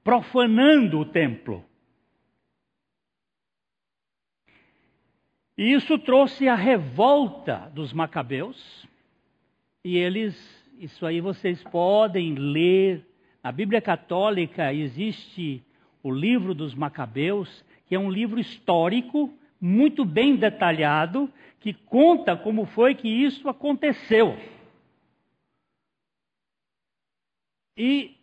[0.05, 1.65] profanando o templo.
[5.59, 8.89] E isso trouxe a revolta dos macabeus,
[9.85, 10.37] e eles,
[10.79, 13.05] isso aí vocês podem ler.
[13.43, 15.61] Na Bíblia Católica existe
[16.01, 22.67] o livro dos Macabeus, que é um livro histórico, muito bem detalhado, que conta como
[22.67, 24.37] foi que isso aconteceu.
[27.77, 28.17] E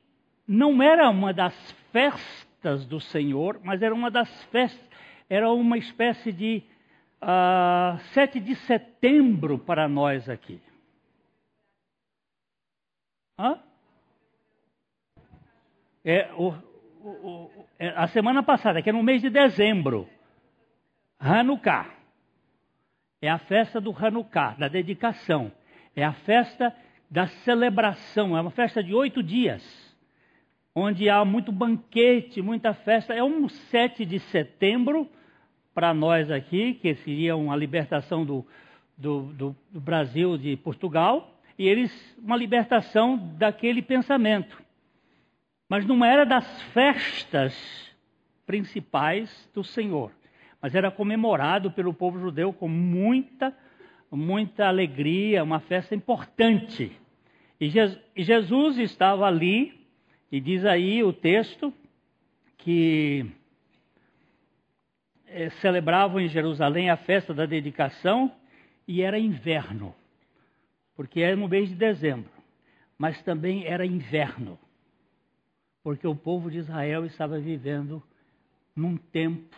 [0.45, 1.55] não era uma das
[1.93, 4.85] festas do Senhor, mas era uma das festas,
[5.29, 6.61] era uma espécie de
[7.21, 10.59] uh, ah, 7 de setembro para nós aqui.
[13.39, 13.57] Hã?
[16.03, 16.49] É, o,
[17.01, 20.09] o, o, é, a semana passada, que é no mês de dezembro,
[21.19, 21.87] Hanukkah.
[23.21, 25.51] É a festa do Hanukkah, da dedicação.
[25.95, 26.73] É a festa
[27.09, 28.37] da celebração.
[28.37, 29.63] É uma festa de oito dias,
[30.73, 33.13] onde há muito banquete, muita festa.
[33.13, 35.09] É um 7 de setembro
[35.73, 38.45] para nós aqui, que seria uma libertação do,
[38.97, 44.61] do, do, do Brasil de Portugal, e eles uma libertação daquele pensamento.
[45.69, 47.53] Mas não era das festas
[48.45, 50.11] principais do Senhor,
[50.61, 53.55] mas era comemorado pelo povo judeu com muita
[54.11, 56.91] muita alegria, uma festa importante.
[57.59, 57.69] E
[58.15, 59.85] Jesus estava ali,
[60.31, 61.73] e diz aí o texto,
[62.57, 63.25] que
[65.27, 68.31] é, celebravam em Jerusalém a festa da dedicação,
[68.87, 69.93] e era inverno,
[70.95, 72.31] porque era no mês de dezembro,
[72.97, 74.57] mas também era inverno,
[75.83, 78.01] porque o povo de Israel estava vivendo
[78.75, 79.55] num tempo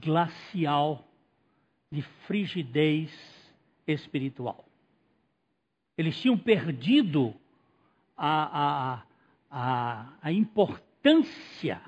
[0.00, 1.04] glacial
[1.90, 3.10] de frigidez
[3.86, 4.64] espiritual.
[5.96, 7.34] Eles tinham perdido
[8.16, 9.02] a, a,
[9.50, 11.80] a, a importância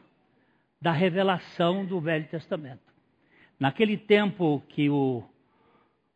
[0.80, 2.86] da revelação do Velho Testamento.
[3.58, 5.24] Naquele tempo que o,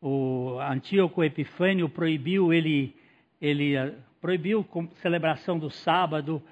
[0.01, 2.95] o Antíoco Epifânio proibiu ele,
[3.41, 6.43] ele eh, proibiu a celebração do sábado,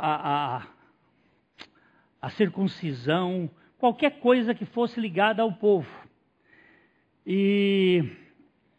[0.00, 0.66] a, a,
[2.20, 5.88] a circuncisão, qualquer coisa que fosse ligada ao povo.
[7.26, 8.04] E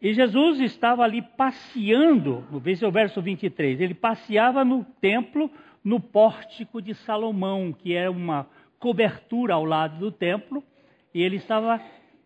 [0.00, 2.58] e Jesus estava ali passeando, no
[2.90, 5.50] verso 23, ele passeava no templo,
[5.84, 8.48] no pórtico de Salomão, que era uma
[8.78, 10.64] cobertura ao lado do templo,
[11.12, 11.82] e ele estava,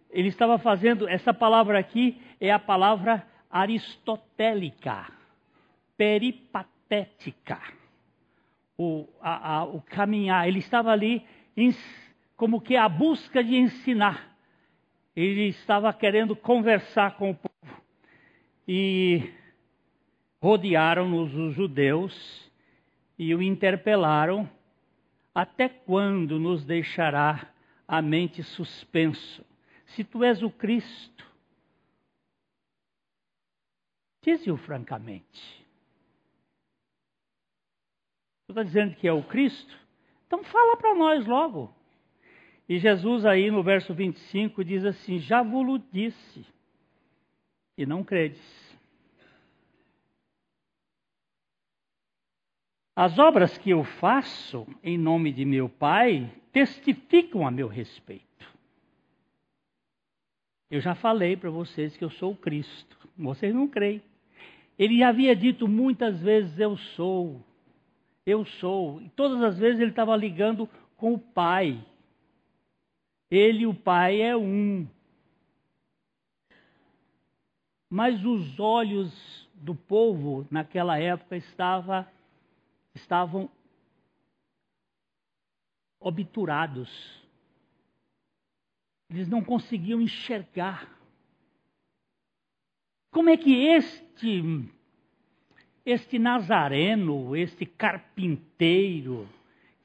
[0.09, 5.11] ele estava fazendo, essa palavra aqui é a palavra aristotélica,
[5.97, 7.61] peripatética,
[8.79, 11.25] o, a, a, o caminhar, ele estava ali
[11.57, 11.75] em,
[12.37, 14.37] como que a busca de ensinar,
[15.15, 17.83] ele estava querendo conversar com o povo
[18.67, 19.33] e
[20.43, 22.53] rodearam-nos os judeus
[23.19, 24.51] e o interpelaram:
[25.35, 27.53] Até quando nos deixará
[27.87, 29.45] a mente suspenso?
[29.87, 31.25] Se tu és o Cristo,
[34.23, 35.65] dize-o francamente.
[38.47, 39.79] Tu está dizendo que é o Cristo?
[40.27, 41.75] Então fala para nós logo.
[42.69, 46.45] E Jesus aí no verso 25 diz assim: Já vos disse,
[47.77, 48.65] e não credes.
[52.97, 58.25] As obras que eu faço em nome de meu Pai testificam a meu respeito.
[60.71, 62.97] Eu já falei para vocês que eu sou o Cristo.
[63.17, 64.01] Vocês não creem.
[64.79, 67.45] Ele havia dito muitas vezes: Eu sou,
[68.25, 69.03] eu sou.
[69.03, 71.85] E todas as vezes ele estava ligando com o Pai.
[73.35, 74.87] Ele e o Pai é um
[77.95, 82.11] mas os olhos do povo naquela época estava,
[82.93, 83.49] estavam
[86.01, 86.91] obturados.
[89.09, 90.93] Eles não conseguiam enxergar.
[93.13, 94.43] Como é que este
[95.87, 99.29] este nazareno, este carpinteiro,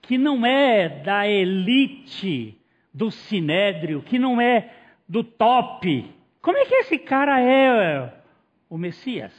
[0.01, 2.58] que não é da elite
[2.99, 4.75] do sinédrio, que não é
[5.07, 8.21] do top, como é que esse cara é
[8.69, 9.33] o Messias?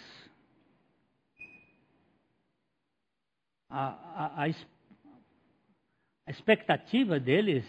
[3.68, 4.50] A, a, a,
[6.26, 7.66] a expectativa deles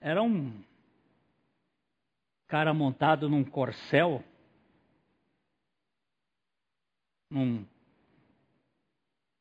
[0.00, 0.62] era um
[2.46, 4.22] cara montado num corcel,
[7.28, 7.66] num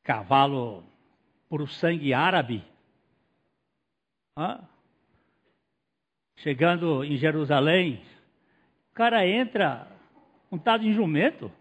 [0.01, 0.83] cavalo
[1.47, 2.65] por sangue árabe.
[6.41, 8.01] Chegando em Jerusalém,
[8.91, 9.87] o cara entra
[10.49, 11.51] montado em jumento.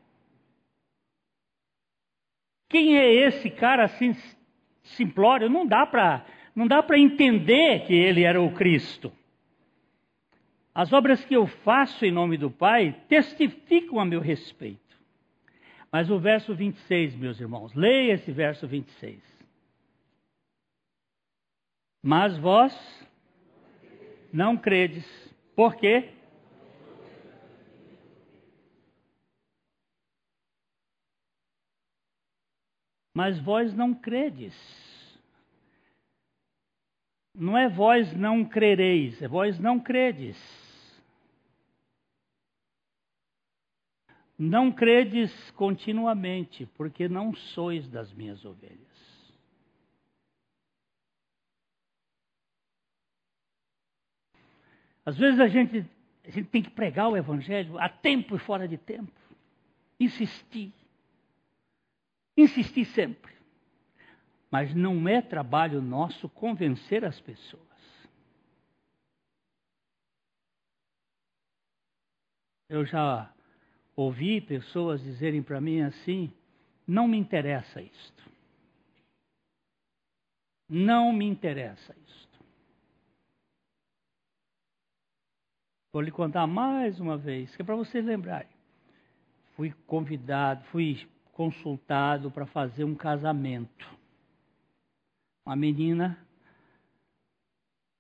[2.66, 4.16] Quem é esse cara assim
[4.83, 5.51] simplório?
[5.51, 6.24] Não dá para
[6.57, 9.12] não dá para entender que ele era o Cristo.
[10.74, 14.81] As obras que eu faço em nome do Pai testificam a meu respeito.
[15.93, 19.20] Mas o verso 26, meus irmãos, leia esse verso 26.
[22.03, 22.74] Mas vós
[24.33, 25.07] não credes.
[25.55, 26.14] Por quê?
[33.14, 34.55] Mas vós não credes.
[37.35, 40.39] Não é vós não crereis, é vós não credes.
[44.39, 48.89] Não credes continuamente, porque não sois das minhas ovelhas.
[55.05, 55.86] Às vezes a gente,
[56.24, 59.12] a gente tem que pregar o Evangelho a tempo e fora de tempo.
[59.98, 60.72] Insistir.
[62.36, 63.32] Insistir sempre.
[64.51, 67.70] Mas não é trabalho nosso convencer as pessoas.
[72.68, 73.32] Eu já
[73.96, 76.32] ouvi pessoas dizerem para mim assim:
[76.86, 78.30] não me interessa isto.
[80.68, 82.30] Não me interessa isto.
[85.93, 88.49] Vou lhe contar mais uma vez, que é para vocês lembrarem.
[89.57, 93.88] Fui convidado, fui consultado para fazer um casamento.
[95.45, 96.16] Uma menina,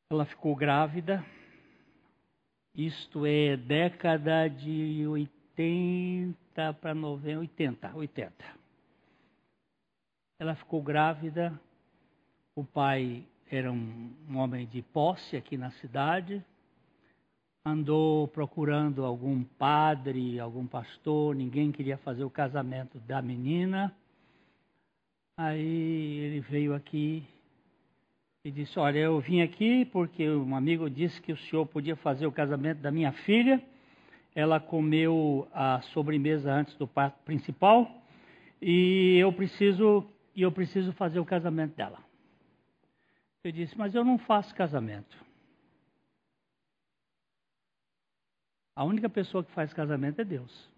[0.08, 1.24] ela ficou grávida,
[2.76, 8.44] isto é década de 80 para 90, 80, 80.
[10.38, 11.60] Ela ficou grávida,
[12.54, 16.44] o pai era um, um homem de posse aqui na cidade,
[17.64, 23.94] andou procurando algum padre, algum pastor, ninguém queria fazer o casamento da menina.
[25.36, 27.24] Aí ele veio aqui
[28.44, 32.26] e disse: Olha, eu vim aqui porque um amigo disse que o senhor podia fazer
[32.26, 33.62] o casamento da minha filha.
[34.34, 37.90] Ela comeu a sobremesa antes do prato principal
[38.62, 41.98] e eu preciso e eu preciso fazer o casamento dela.
[43.44, 45.29] Eu disse: Mas eu não faço casamento.
[48.80, 50.70] A única pessoa que faz casamento é Deus.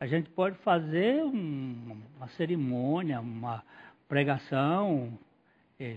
[0.00, 3.64] A gente pode fazer um, uma cerimônia, uma
[4.08, 5.16] pregação.
[5.78, 5.96] É,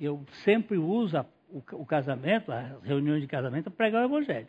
[0.00, 4.48] eu sempre uso o, casamento, as reuniões de casamento, para pregar o Evangelho.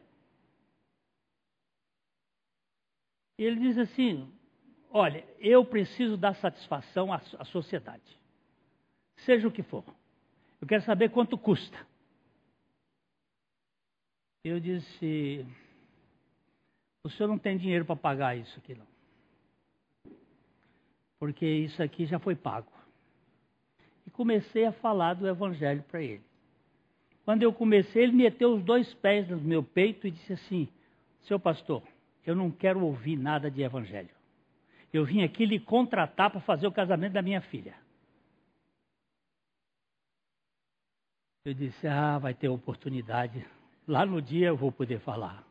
[3.38, 4.32] E ele diz assim:
[4.89, 8.18] Olha, eu preciso dar satisfação à sociedade,
[9.18, 9.84] seja o que for.
[10.62, 11.78] Eu quero saber quanto custa.
[14.50, 15.45] Eu disse:
[17.04, 18.88] O senhor não tem dinheiro para pagar isso aqui, não.
[21.20, 22.72] Porque isso aqui já foi pago.
[24.08, 26.24] E comecei a falar do Evangelho para ele.
[27.24, 30.68] Quando eu comecei, ele meteu os dois pés no meu peito e disse assim:
[31.22, 31.84] Seu pastor,
[32.26, 34.10] eu não quero ouvir nada de Evangelho.
[34.91, 37.76] Eu vim aqui lhe contratar para fazer o casamento da minha filha.
[41.45, 43.45] Eu disse: Ah, vai ter oportunidade
[43.89, 45.43] Lá no dia eu vou poder falar.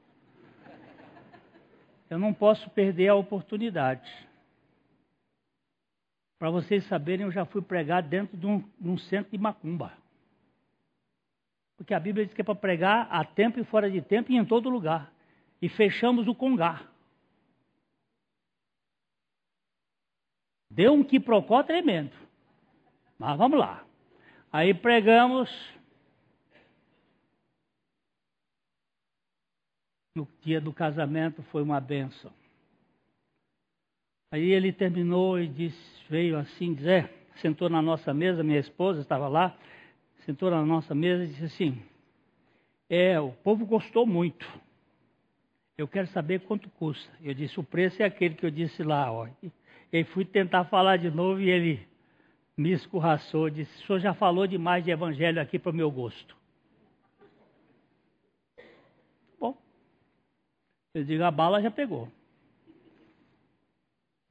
[2.09, 4.09] Eu não posso perder a oportunidade.
[6.39, 9.93] Para vocês saberem, eu já fui pregar dentro de um, de um centro de macumba.
[11.77, 14.37] Porque a Bíblia diz que é para pregar a tempo e fora de tempo e
[14.37, 15.13] em todo lugar.
[15.61, 16.83] E fechamos o congá.
[20.71, 22.15] Deu um quiprocó tremendo.
[23.19, 23.85] Mas vamos lá.
[24.53, 25.51] Aí pregamos
[30.19, 32.33] no dia do casamento foi uma benção.
[34.33, 35.79] Aí ele terminou e disse,
[36.11, 39.57] veio assim dizer, sentou na nossa mesa, minha esposa estava lá,
[40.27, 41.83] sentou na nossa mesa e disse assim:
[42.91, 44.47] É, o povo gostou muito.
[45.77, 47.11] Eu quero saber quanto custa.
[47.23, 49.11] Eu disse: O preço é aquele que eu disse lá.
[49.13, 49.29] Ó.
[49.93, 51.89] E fui tentar falar de novo e ele
[52.57, 53.49] me escorraçou.
[53.49, 56.37] Disse: O senhor já falou demais de evangelho aqui para o meu gosto.
[60.99, 62.09] Eu digo, a bala já pegou.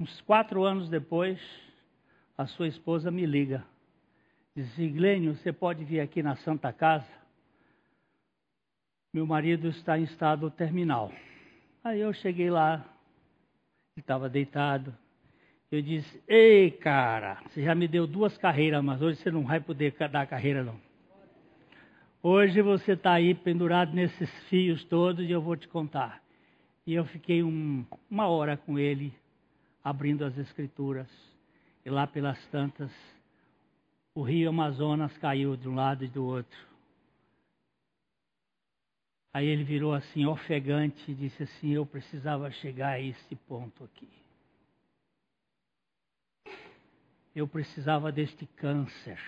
[0.02, 1.40] Uns quatro anos depois,
[2.38, 3.64] a sua esposa me liga.
[4.54, 7.08] Diz, Glênio, você pode vir aqui na Santa Casa?
[9.14, 11.10] Meu marido está em estado terminal.
[11.82, 12.86] Aí eu cheguei lá,
[13.96, 14.94] ele estava deitado,
[15.72, 19.62] Eu disse: Ei, cara, você já me deu duas carreiras, mas hoje você não vai
[19.62, 20.78] poder dar carreira, não.
[22.22, 26.27] Hoje você está aí pendurado nesses fios todos e eu vou te contar.
[26.88, 29.14] E eu fiquei um, uma hora com ele,
[29.84, 31.10] abrindo as escrituras.
[31.84, 32.90] E lá pelas tantas,
[34.16, 36.58] o rio Amazonas caiu de um lado e do outro.
[39.34, 44.10] Aí ele virou assim, ofegante, e disse assim: Eu precisava chegar a esse ponto aqui.
[47.36, 49.20] Eu precisava deste câncer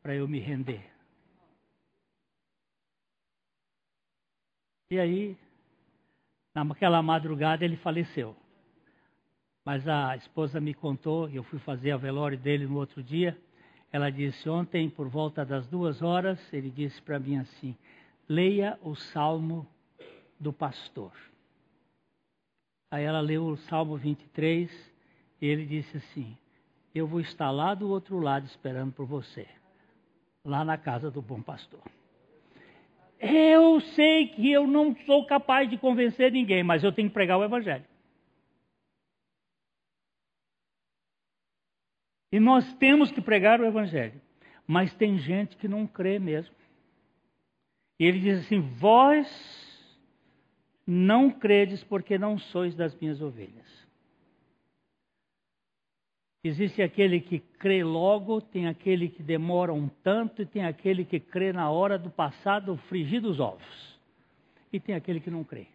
[0.00, 0.88] para eu me render.
[4.88, 5.36] E aí
[6.54, 8.36] Naquela madrugada ele faleceu.
[9.64, 13.36] Mas a esposa me contou, e eu fui fazer a velório dele no outro dia.
[13.90, 17.74] Ela disse: Ontem, por volta das duas horas, ele disse para mim assim:
[18.28, 19.66] Leia o salmo
[20.38, 21.12] do pastor.
[22.90, 24.70] Aí ela leu o salmo 23
[25.40, 26.36] e ele disse assim:
[26.94, 29.48] Eu vou estar lá do outro lado esperando por você,
[30.44, 31.82] lá na casa do bom pastor.
[33.26, 37.38] Eu sei que eu não sou capaz de convencer ninguém, mas eu tenho que pregar
[37.38, 37.84] o Evangelho.
[42.30, 44.20] E nós temos que pregar o Evangelho.
[44.66, 46.54] Mas tem gente que não crê mesmo.
[47.98, 49.28] E ele diz assim: Vós
[50.86, 53.83] não credes porque não sois das minhas ovelhas.
[56.44, 61.18] Existe aquele que crê logo, tem aquele que demora um tanto, e tem aquele que
[61.18, 63.98] crê na hora do passado frigir dos ovos.
[64.70, 65.66] E tem aquele que não crê.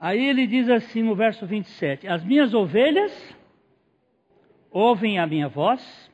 [0.00, 3.36] Aí ele diz assim no verso 27: As minhas ovelhas
[4.68, 6.10] ouvem a minha voz,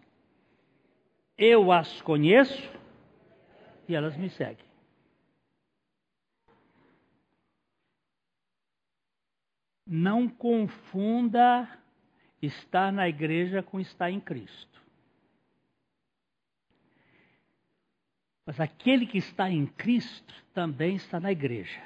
[1.39, 2.71] eu as conheço
[3.89, 4.74] e elas me seguem.
[9.87, 11.69] Não confunda
[12.41, 14.83] estar na igreja com estar em Cristo.
[18.47, 21.83] Mas aquele que está em Cristo também está na igreja.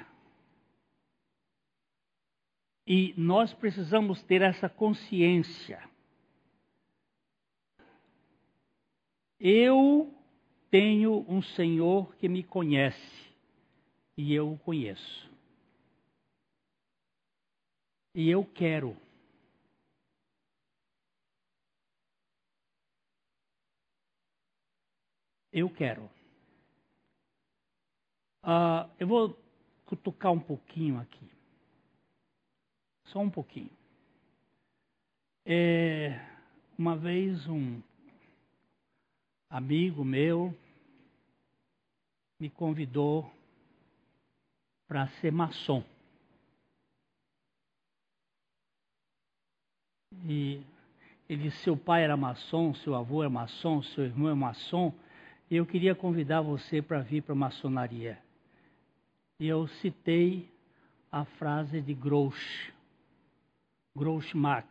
[2.85, 5.81] E nós precisamos ter essa consciência.
[9.39, 10.13] Eu
[10.69, 13.29] tenho um Senhor que me conhece
[14.17, 15.28] e eu o conheço.
[18.13, 18.97] E eu quero.
[25.51, 26.03] Eu quero.
[28.43, 29.37] Uh, eu vou
[29.85, 31.29] cutucar um pouquinho aqui.
[33.05, 33.71] Só um pouquinho.
[35.45, 36.19] É,
[36.77, 37.81] uma vez um
[39.49, 40.55] amigo meu
[42.39, 43.31] me convidou
[44.87, 45.83] para ser maçom.
[50.25, 50.61] E
[51.27, 54.93] ele disse: seu pai era maçom, seu avô é maçom, seu irmão é maçom,
[55.49, 58.19] e eu queria convidar você para vir para a maçonaria.
[59.39, 60.49] E eu citei
[61.11, 62.73] a frase de Grouch,
[63.95, 64.67] Grouch Marx.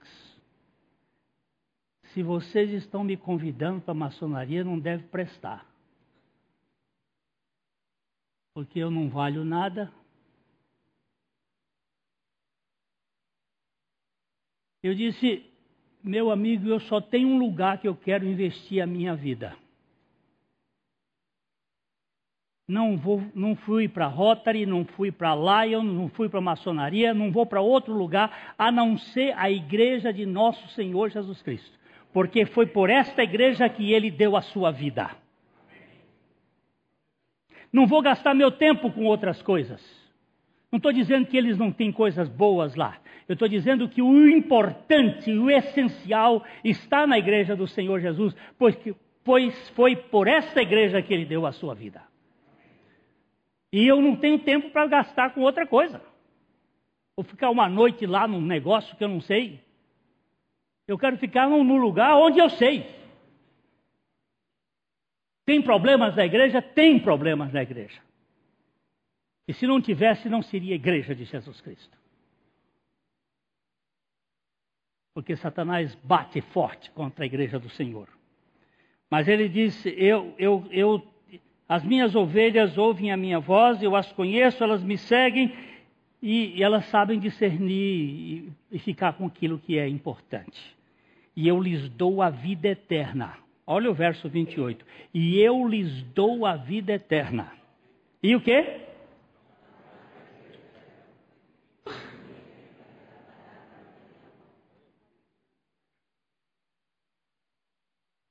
[2.12, 5.66] Se vocês estão me convidando para a maçonaria, não deve prestar.
[8.54, 9.92] Porque eu não valho nada,
[14.82, 15.44] Eu disse,
[16.02, 19.56] meu amigo, eu só tenho um lugar que eu quero investir a minha vida.
[22.68, 27.32] Não, vou, não fui para Rotary, não fui para Lion, não fui para maçonaria, não
[27.32, 31.78] vou para outro lugar a não ser a igreja de nosso Senhor Jesus Cristo.
[32.12, 35.10] Porque foi por esta igreja que ele deu a sua vida.
[37.72, 39.82] Não vou gastar meu tempo com outras coisas.
[40.70, 42.98] Não estou dizendo que eles não têm coisas boas lá.
[43.28, 48.74] Eu estou dizendo que o importante, o essencial está na igreja do Senhor Jesus, pois,
[49.22, 52.02] pois foi por essa igreja que ele deu a sua vida.
[53.70, 56.00] E eu não tenho tempo para gastar com outra coisa.
[57.14, 59.60] Vou ficar uma noite lá num negócio que eu não sei.
[60.86, 62.86] Eu quero ficar no lugar onde eu sei.
[65.44, 66.62] Tem problemas na igreja?
[66.62, 68.00] Tem problemas na igreja.
[69.46, 71.97] E se não tivesse, não seria igreja de Jesus Cristo.
[75.18, 78.06] Porque Satanás bate forte contra a igreja do Senhor.
[79.10, 81.02] Mas ele disse: eu, eu, eu,
[81.68, 85.52] as minhas ovelhas ouvem a minha voz, eu as conheço, elas me seguem
[86.22, 90.76] e, e elas sabem discernir e, e ficar com aquilo que é importante.
[91.34, 93.38] E eu lhes dou a vida eterna.
[93.66, 94.86] Olha o verso 28.
[95.12, 97.50] E eu lhes dou a vida eterna.
[98.22, 98.82] E o quê?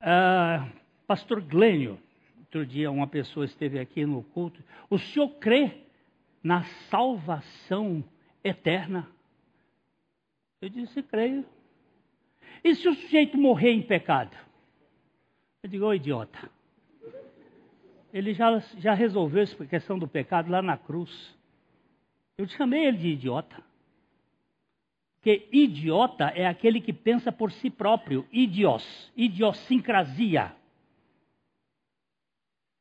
[0.09, 0.65] Ah,
[1.05, 1.99] Pastor Glênio,
[2.39, 4.63] outro dia uma pessoa esteve aqui no culto.
[4.89, 5.81] O senhor crê
[6.41, 8.01] na salvação
[8.41, 9.05] eterna?
[10.61, 11.45] Eu disse, creio.
[12.63, 14.33] E se o sujeito morrer em pecado?
[15.61, 16.49] Eu digo, ô idiota.
[18.13, 21.37] Ele já, já resolveu essa questão do pecado lá na cruz.
[22.37, 23.61] Eu chamei ele de idiota.
[25.17, 28.27] Porque idiota é aquele que pensa por si próprio.
[28.31, 30.55] Idios, idiosincrasia.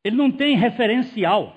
[0.04, 1.56] Ele não tem referencial.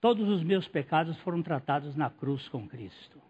[0.00, 3.22] Todos os meus pecados foram tratados na cruz com Cristo.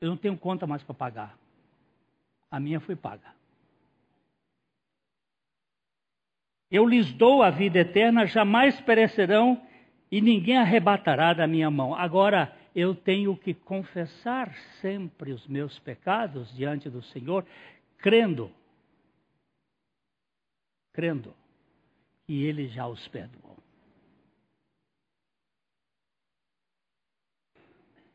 [0.00, 1.38] Eu não tenho conta mais para pagar.
[2.48, 3.39] A minha foi paga.
[6.70, 9.60] Eu lhes dou a vida eterna, jamais perecerão
[10.10, 11.94] e ninguém arrebatará da minha mão.
[11.94, 17.44] Agora, eu tenho que confessar sempre os meus pecados diante do Senhor,
[17.98, 18.50] crendo
[20.92, 21.34] crendo
[22.26, 23.56] que ele já os perdoou.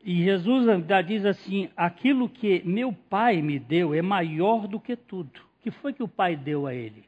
[0.04, 4.94] E Jesus ainda diz assim: aquilo que meu pai me deu é maior do que
[4.94, 5.40] tudo.
[5.40, 7.04] O que foi que o pai deu a ele?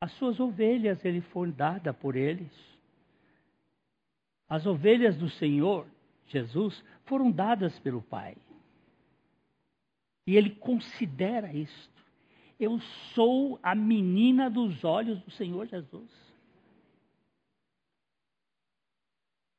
[0.00, 2.52] As suas ovelhas ele foi dada por eles.
[4.48, 5.86] As ovelhas do Senhor
[6.26, 8.36] Jesus foram dadas pelo Pai.
[10.26, 12.00] E ele considera isto.
[12.58, 12.78] Eu
[13.14, 16.10] sou a menina dos olhos do Senhor Jesus.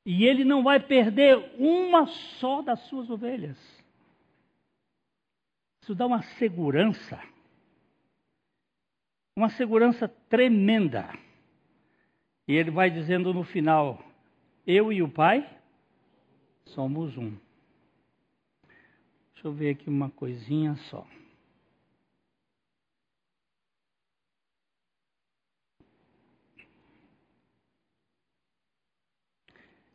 [0.05, 2.07] E ele não vai perder uma
[2.39, 3.57] só das suas ovelhas.
[5.83, 7.21] Isso dá uma segurança,
[9.35, 11.09] uma segurança tremenda.
[12.47, 14.03] E ele vai dizendo no final:
[14.65, 15.47] Eu e o Pai
[16.65, 17.37] somos um.
[19.33, 21.07] Deixa eu ver aqui uma coisinha só.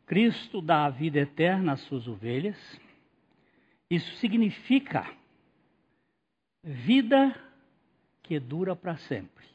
[0.05, 2.57] Cristo dá a vida eterna às suas ovelhas.
[3.89, 5.05] Isso significa
[6.63, 7.46] vida
[8.27, 9.45] que dura para sempre.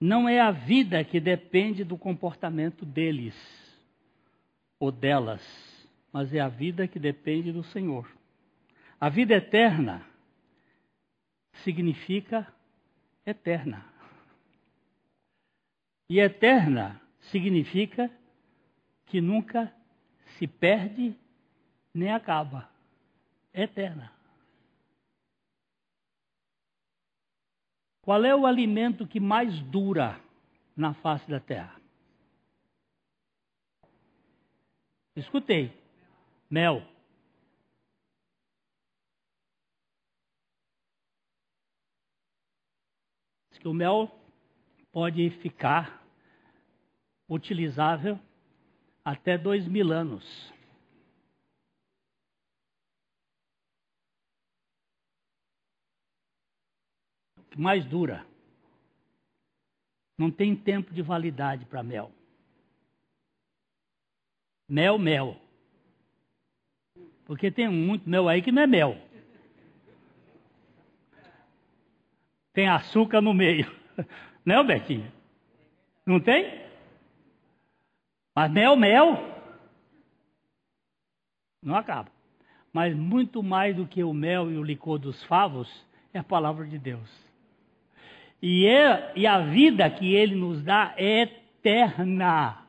[0.00, 3.34] Não é a vida que depende do comportamento deles
[4.78, 5.42] ou delas,
[6.12, 8.08] mas é a vida que depende do Senhor.
[9.00, 10.06] A vida eterna
[11.64, 12.46] significa
[13.24, 13.84] eterna.
[16.08, 17.00] E eterna
[17.32, 18.10] significa
[19.06, 19.72] que nunca
[20.38, 21.16] se perde
[21.92, 22.70] nem acaba.
[23.52, 24.15] Eterna.
[28.06, 30.20] Qual é o alimento que mais dura
[30.76, 31.74] na face da terra?
[35.16, 35.76] Escutei.
[36.48, 36.86] Mel.
[43.58, 44.16] que o mel
[44.92, 46.06] pode ficar
[47.28, 48.16] utilizável
[49.04, 50.54] até dois mil anos.
[57.60, 58.26] Mais dura.
[60.18, 62.10] Não tem tempo de validade para mel.
[64.68, 65.36] Mel, mel.
[67.24, 69.06] Porque tem muito mel aí que não é mel.
[72.56, 73.70] tem açúcar no meio.
[74.42, 75.12] Não, né, Betinho?
[76.06, 76.64] Não tem?
[78.34, 79.42] Mas mel, mel,
[81.62, 82.10] não acaba.
[82.72, 85.68] Mas muito mais do que o mel e o licor dos favos
[86.14, 87.25] é a palavra de Deus.
[88.48, 92.64] E, é, e a vida que ele nos dá é eterna.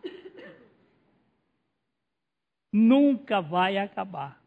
[2.73, 4.41] Nunca vai acabar.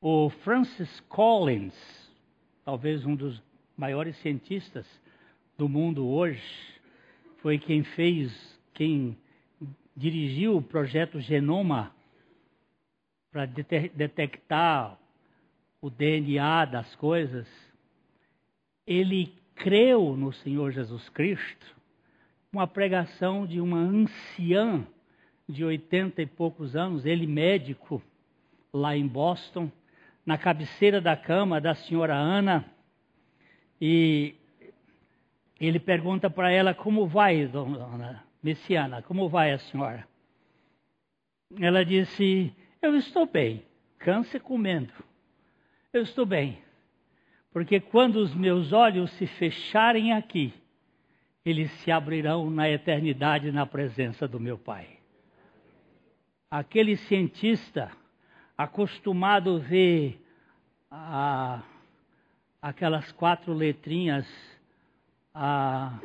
[0.00, 1.74] O Francis Collins,
[2.64, 3.42] talvez um dos
[3.76, 4.86] maiores cientistas
[5.58, 6.40] do mundo hoje,
[7.42, 9.14] foi quem fez, quem
[9.94, 11.94] dirigiu o projeto Genoma
[13.30, 14.98] para detectar
[15.82, 17.46] o DNA das coisas.
[18.86, 21.66] Ele creu no Senhor Jesus Cristo,
[22.52, 24.86] uma pregação de uma anciã
[25.48, 28.02] de oitenta e poucos anos, ele médico,
[28.72, 29.70] lá em Boston,
[30.24, 32.64] na cabeceira da cama da senhora Ana
[33.80, 34.34] e
[35.60, 40.06] ele pergunta para ela como vai, dona Messiana, como vai a senhora?
[41.58, 42.52] Ela disse:
[42.82, 43.64] Eu estou bem,
[43.98, 44.92] câncer comendo.
[45.92, 46.58] Eu estou bem,
[47.56, 50.52] porque quando os meus olhos se fecharem aqui,
[51.42, 54.86] eles se abrirão na eternidade na presença do meu Pai.
[56.50, 57.90] Aquele cientista
[58.58, 60.22] acostumado a ver
[60.90, 61.62] a,
[62.60, 64.28] aquelas quatro letrinhas,
[65.32, 65.98] a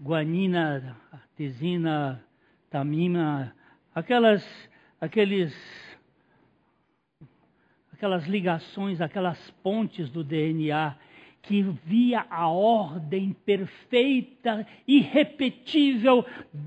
[0.00, 0.96] guanina,
[1.36, 2.24] tisina,
[2.70, 3.56] tamina,
[3.92, 5.52] aquelas, aqueles,
[8.00, 10.96] aquelas ligações, aquelas pontes do DNA
[11.42, 16.24] que via a ordem perfeita, irrepetível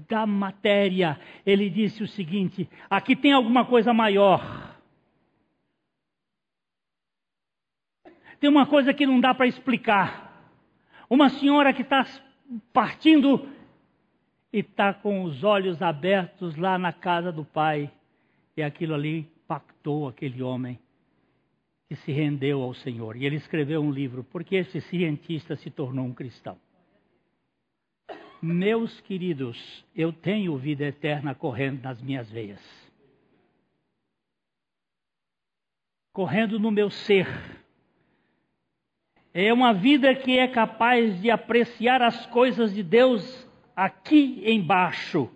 [0.07, 1.19] da matéria.
[1.43, 4.77] Ele disse o seguinte: aqui tem alguma coisa maior.
[8.39, 10.51] Tem uma coisa que não dá para explicar.
[11.09, 12.05] Uma senhora que está
[12.71, 13.49] partindo
[14.51, 17.91] e está com os olhos abertos lá na casa do pai.
[18.55, 20.82] E aquilo ali impactou aquele homem
[21.93, 23.15] que se rendeu ao Senhor.
[23.15, 26.57] E ele escreveu um livro, porque esse cientista se tornou um cristão.
[28.41, 32.59] Meus queridos, eu tenho vida eterna correndo nas minhas veias.
[36.11, 37.27] Correndo no meu ser
[39.35, 45.29] é uma vida que é capaz de apreciar as coisas de Deus aqui embaixo.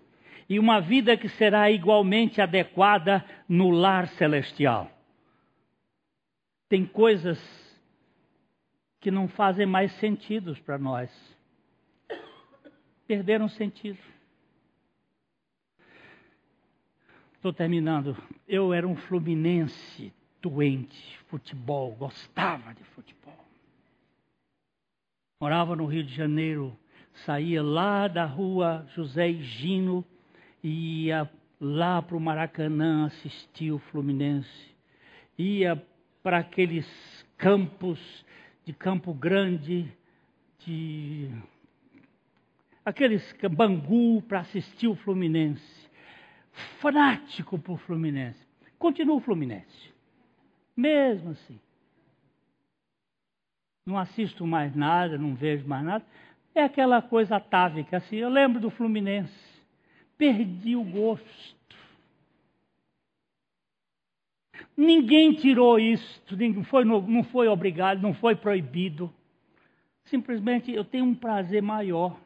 [0.50, 4.97] E uma vida que será igualmente adequada no lar celestial.
[6.70, 7.40] Tem coisas
[9.00, 11.10] que não fazem mais sentido para nós.
[13.08, 14.00] Perderam sentido.
[17.36, 18.18] Estou terminando.
[18.48, 23.48] Eu era um fluminense doente, futebol, gostava de futebol
[25.40, 26.76] morava no Rio de Janeiro,
[27.26, 30.04] saía lá da rua José Higino
[30.64, 31.30] e ia
[31.62, 34.76] lá para o Maracanã assistir o Fluminense.
[35.38, 35.82] Ia
[36.28, 36.86] para aqueles
[37.38, 37.98] campos
[38.66, 39.90] de Campo Grande,
[40.60, 41.32] de
[42.84, 45.90] aqueles Bangu para assistir o Fluminense.
[46.82, 48.46] Fanático por Fluminense.
[48.78, 49.94] Continua o Fluminense.
[50.76, 51.58] Mesmo assim
[53.86, 56.06] não assisto mais nada, não vejo mais nada.
[56.54, 58.18] É aquela coisa atávica, assim.
[58.18, 59.32] Eu lembro do Fluminense.
[60.18, 61.57] Perdi o gosto.
[64.78, 66.22] Ninguém tirou isso,
[66.54, 69.12] não foi, não foi obrigado, não foi proibido.
[70.06, 72.18] Simplesmente eu tenho um prazer maior.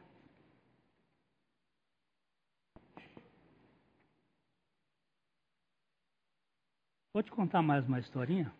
[7.14, 8.52] Vou te contar mais uma historinha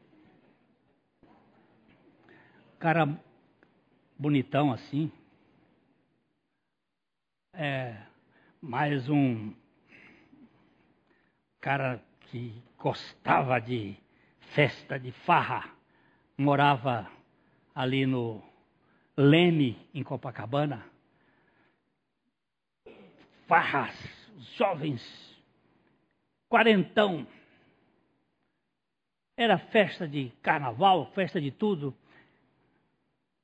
[2.82, 3.06] cara
[4.18, 5.08] bonitão assim.
[7.52, 7.96] É,
[8.60, 9.54] mais um
[11.60, 13.94] cara que gostava de
[14.54, 15.70] festa, de farra,
[16.34, 17.06] morava
[17.74, 18.42] ali no
[19.14, 20.82] Leme, em Copacabana.
[23.46, 23.94] Farras,
[24.56, 25.02] jovens,
[26.48, 27.26] quarentão.
[29.36, 31.94] Era festa de carnaval, festa de tudo.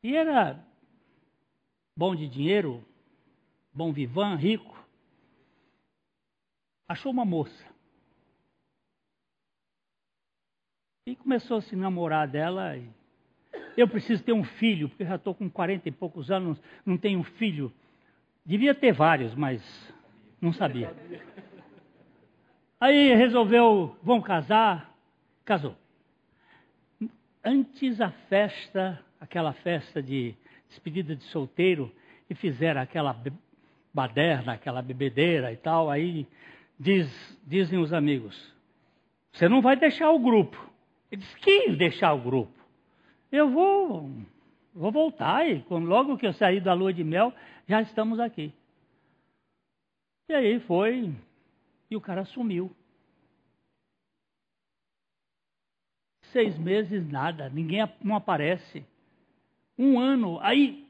[0.02, 0.64] E era
[1.94, 2.82] bom de dinheiro,
[3.70, 4.82] bom vivan, rico.
[6.88, 7.77] Achou uma moça.
[11.08, 12.76] E começou a se namorar dela.
[12.76, 12.86] E
[13.78, 17.20] eu preciso ter um filho, porque já estou com 40 e poucos anos, não tenho
[17.20, 17.72] um filho.
[18.44, 19.62] Devia ter vários, mas
[20.38, 20.94] não sabia.
[22.78, 24.94] Aí resolveu, vão casar,
[25.46, 25.74] casou.
[27.42, 30.34] Antes a festa aquela festa de
[30.68, 31.90] despedida de solteiro
[32.28, 33.18] e fizeram aquela
[33.94, 35.90] baderna, aquela bebedeira e tal.
[35.90, 36.26] Aí
[36.78, 38.54] diz, dizem os amigos:
[39.32, 40.68] Você não vai deixar o grupo.
[41.10, 42.52] Ele disse: Que deixar o grupo?
[43.30, 44.10] Eu vou,
[44.74, 47.32] vou voltar e logo que eu sair da lua de mel,
[47.66, 48.52] já estamos aqui.
[50.28, 51.14] E aí foi,
[51.90, 52.74] e o cara sumiu.
[56.32, 58.84] Seis meses, nada, ninguém não aparece
[59.78, 60.86] um ano, aí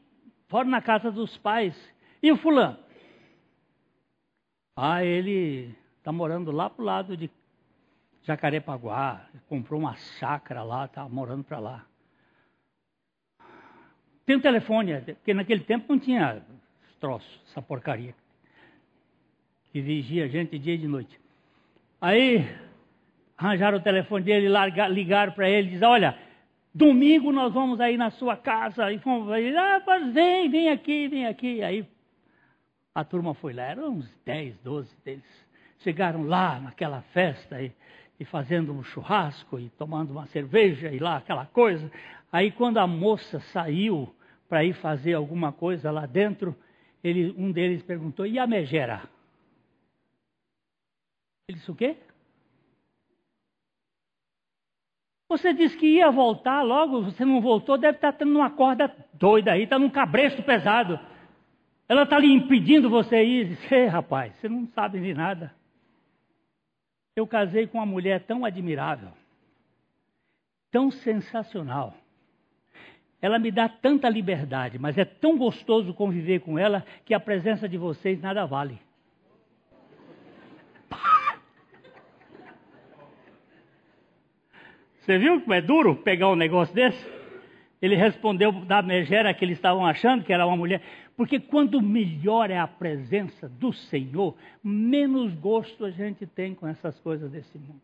[0.48, 1.76] fora na casa dos pais.
[2.20, 2.78] E o fulano?
[4.74, 7.28] Ah, ele está morando lá pro lado de
[8.22, 11.86] Jacarepaguá, comprou uma chácara lá, está morando para lá.
[14.26, 16.42] Tem um telefone, porque naquele tempo não tinha
[17.00, 18.14] troço, essa porcaria.
[19.72, 21.18] Que vigia a gente dia e de noite.
[22.00, 22.46] Aí
[23.36, 24.48] arranjaram o telefone dele,
[24.90, 26.18] ligaram para ele disseram, olha,
[26.74, 28.92] Domingo nós vamos aí na sua casa.
[28.92, 31.62] E fomos aí, ah, vem, vem aqui, vem aqui.
[31.62, 31.84] Aí
[32.94, 35.46] a turma foi lá, eram uns 10, 12 deles.
[35.80, 37.72] Chegaram lá naquela festa e,
[38.18, 41.90] e fazendo um churrasco e tomando uma cerveja e lá aquela coisa.
[42.32, 44.14] Aí quando a moça saiu
[44.48, 46.56] para ir fazer alguma coisa lá dentro,
[47.02, 49.02] ele, um deles perguntou: e a megera?
[51.48, 51.96] Ele disse: o quê?
[55.28, 59.52] Você disse que ia voltar logo, você não voltou, deve estar tendo uma corda doida
[59.52, 60.98] aí, está num cabresto pesado.
[61.86, 63.48] Ela está lhe impedindo você ir.
[63.48, 65.54] Disse, rapaz, você não sabe de nada.
[67.18, 69.08] Eu casei com uma mulher tão admirável,
[70.70, 71.92] tão sensacional.
[73.20, 77.68] Ela me dá tanta liberdade, mas é tão gostoso conviver com ela que a presença
[77.68, 78.78] de vocês nada vale.
[85.00, 87.04] Você viu como é duro pegar um negócio desse?
[87.82, 90.82] Ele respondeu da megera que eles estavam achando que era uma mulher.
[91.18, 96.96] Porque quando melhor é a presença do Senhor, menos gosto a gente tem com essas
[97.00, 97.82] coisas desse mundo.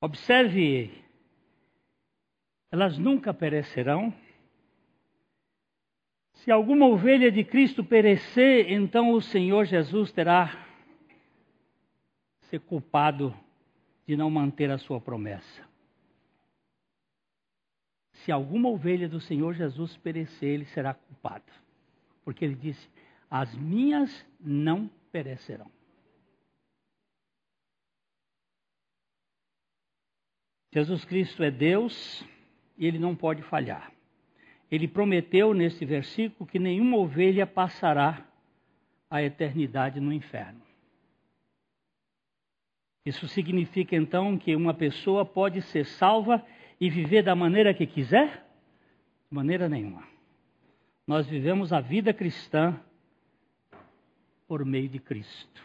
[0.00, 1.02] Observe,
[2.70, 4.14] elas nunca perecerão.
[6.34, 10.64] Se alguma ovelha de Cristo perecer, então o Senhor Jesus terá
[12.42, 13.36] ser culpado
[14.06, 15.65] de não manter a sua promessa.
[18.26, 21.44] Se alguma ovelha do Senhor Jesus perecer, ele será culpado.
[22.24, 22.90] Porque ele disse:
[23.30, 25.70] As minhas não perecerão.
[30.74, 32.26] Jesus Cristo é Deus
[32.76, 33.92] e ele não pode falhar.
[34.72, 38.26] Ele prometeu nesse versículo que nenhuma ovelha passará
[39.08, 40.60] a eternidade no inferno.
[43.06, 46.44] Isso significa então que uma pessoa pode ser salva
[46.80, 48.44] e viver da maneira que quiser?
[49.28, 50.02] De maneira nenhuma.
[51.06, 52.78] Nós vivemos a vida cristã
[54.46, 55.62] por meio de Cristo.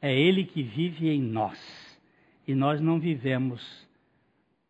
[0.00, 1.58] É Ele que vive em nós.
[2.46, 3.86] E nós não vivemos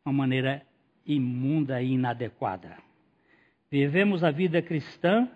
[0.05, 0.65] uma maneira
[1.07, 2.77] imunda e inadequada.
[3.71, 5.29] Vivemos a vida cristã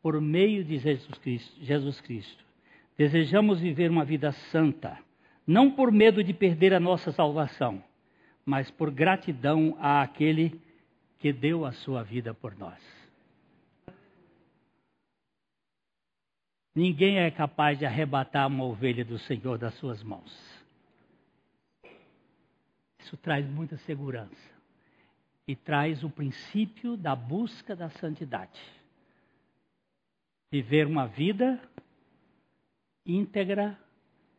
[0.00, 1.64] por meio de Jesus Cristo.
[1.64, 2.44] Jesus Cristo.
[2.96, 4.98] Desejamos viver uma vida santa
[5.48, 7.82] não por medo de perder a nossa salvação,
[8.48, 10.58] mas por gratidão àquele
[11.18, 12.82] que deu a sua vida por nós.
[16.74, 20.64] Ninguém é capaz de arrebatar uma ovelha do Senhor das suas mãos.
[23.00, 24.50] Isso traz muita segurança
[25.46, 28.58] e traz o princípio da busca da santidade.
[30.50, 31.60] Viver uma vida
[33.04, 33.78] íntegra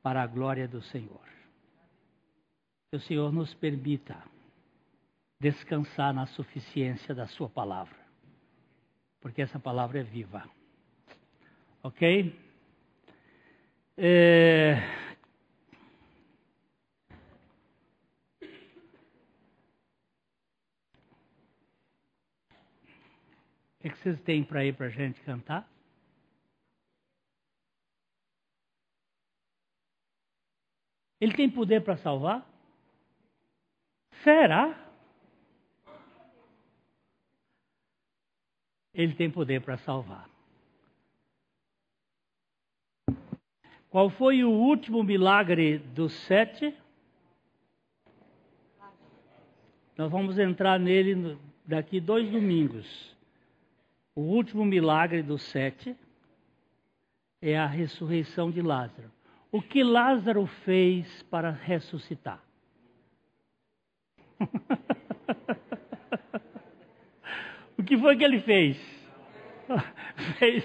[0.02, 1.39] para a glória do Senhor.
[2.90, 4.18] Que o Senhor nos permita
[5.40, 7.96] descansar na suficiência da Sua palavra,
[9.22, 10.50] porque essa palavra é viva.
[11.84, 12.36] Ok?
[13.96, 14.76] É...
[23.80, 25.70] O que vocês têm para ir para a gente cantar?
[31.22, 32.59] Ele tem poder para salvar?
[34.24, 34.76] Será?
[38.94, 40.30] Ele tem poder para salvar.
[43.90, 46.76] Qual foi o último milagre dos sete?
[49.98, 53.16] Nós vamos entrar nele daqui dois domingos.
[54.16, 55.96] O último milagre dos sete
[57.42, 59.12] é a ressurreição de Lázaro
[59.52, 62.42] o que Lázaro fez para ressuscitar.
[67.78, 68.78] o que foi que ele fez?
[70.40, 70.64] fez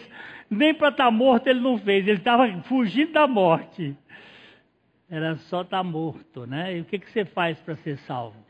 [0.50, 3.96] nem para estar tá morto ele não fez, ele estava fugindo da morte.
[5.08, 6.76] Era só estar tá morto, né?
[6.76, 8.42] E o que, que você faz para ser salvo?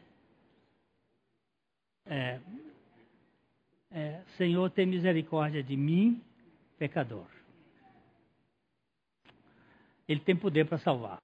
[2.07, 2.39] É,
[3.91, 6.23] é, Senhor, tem misericórdia de mim,
[6.79, 7.27] pecador.
[10.07, 11.23] Ele tem poder para salvar.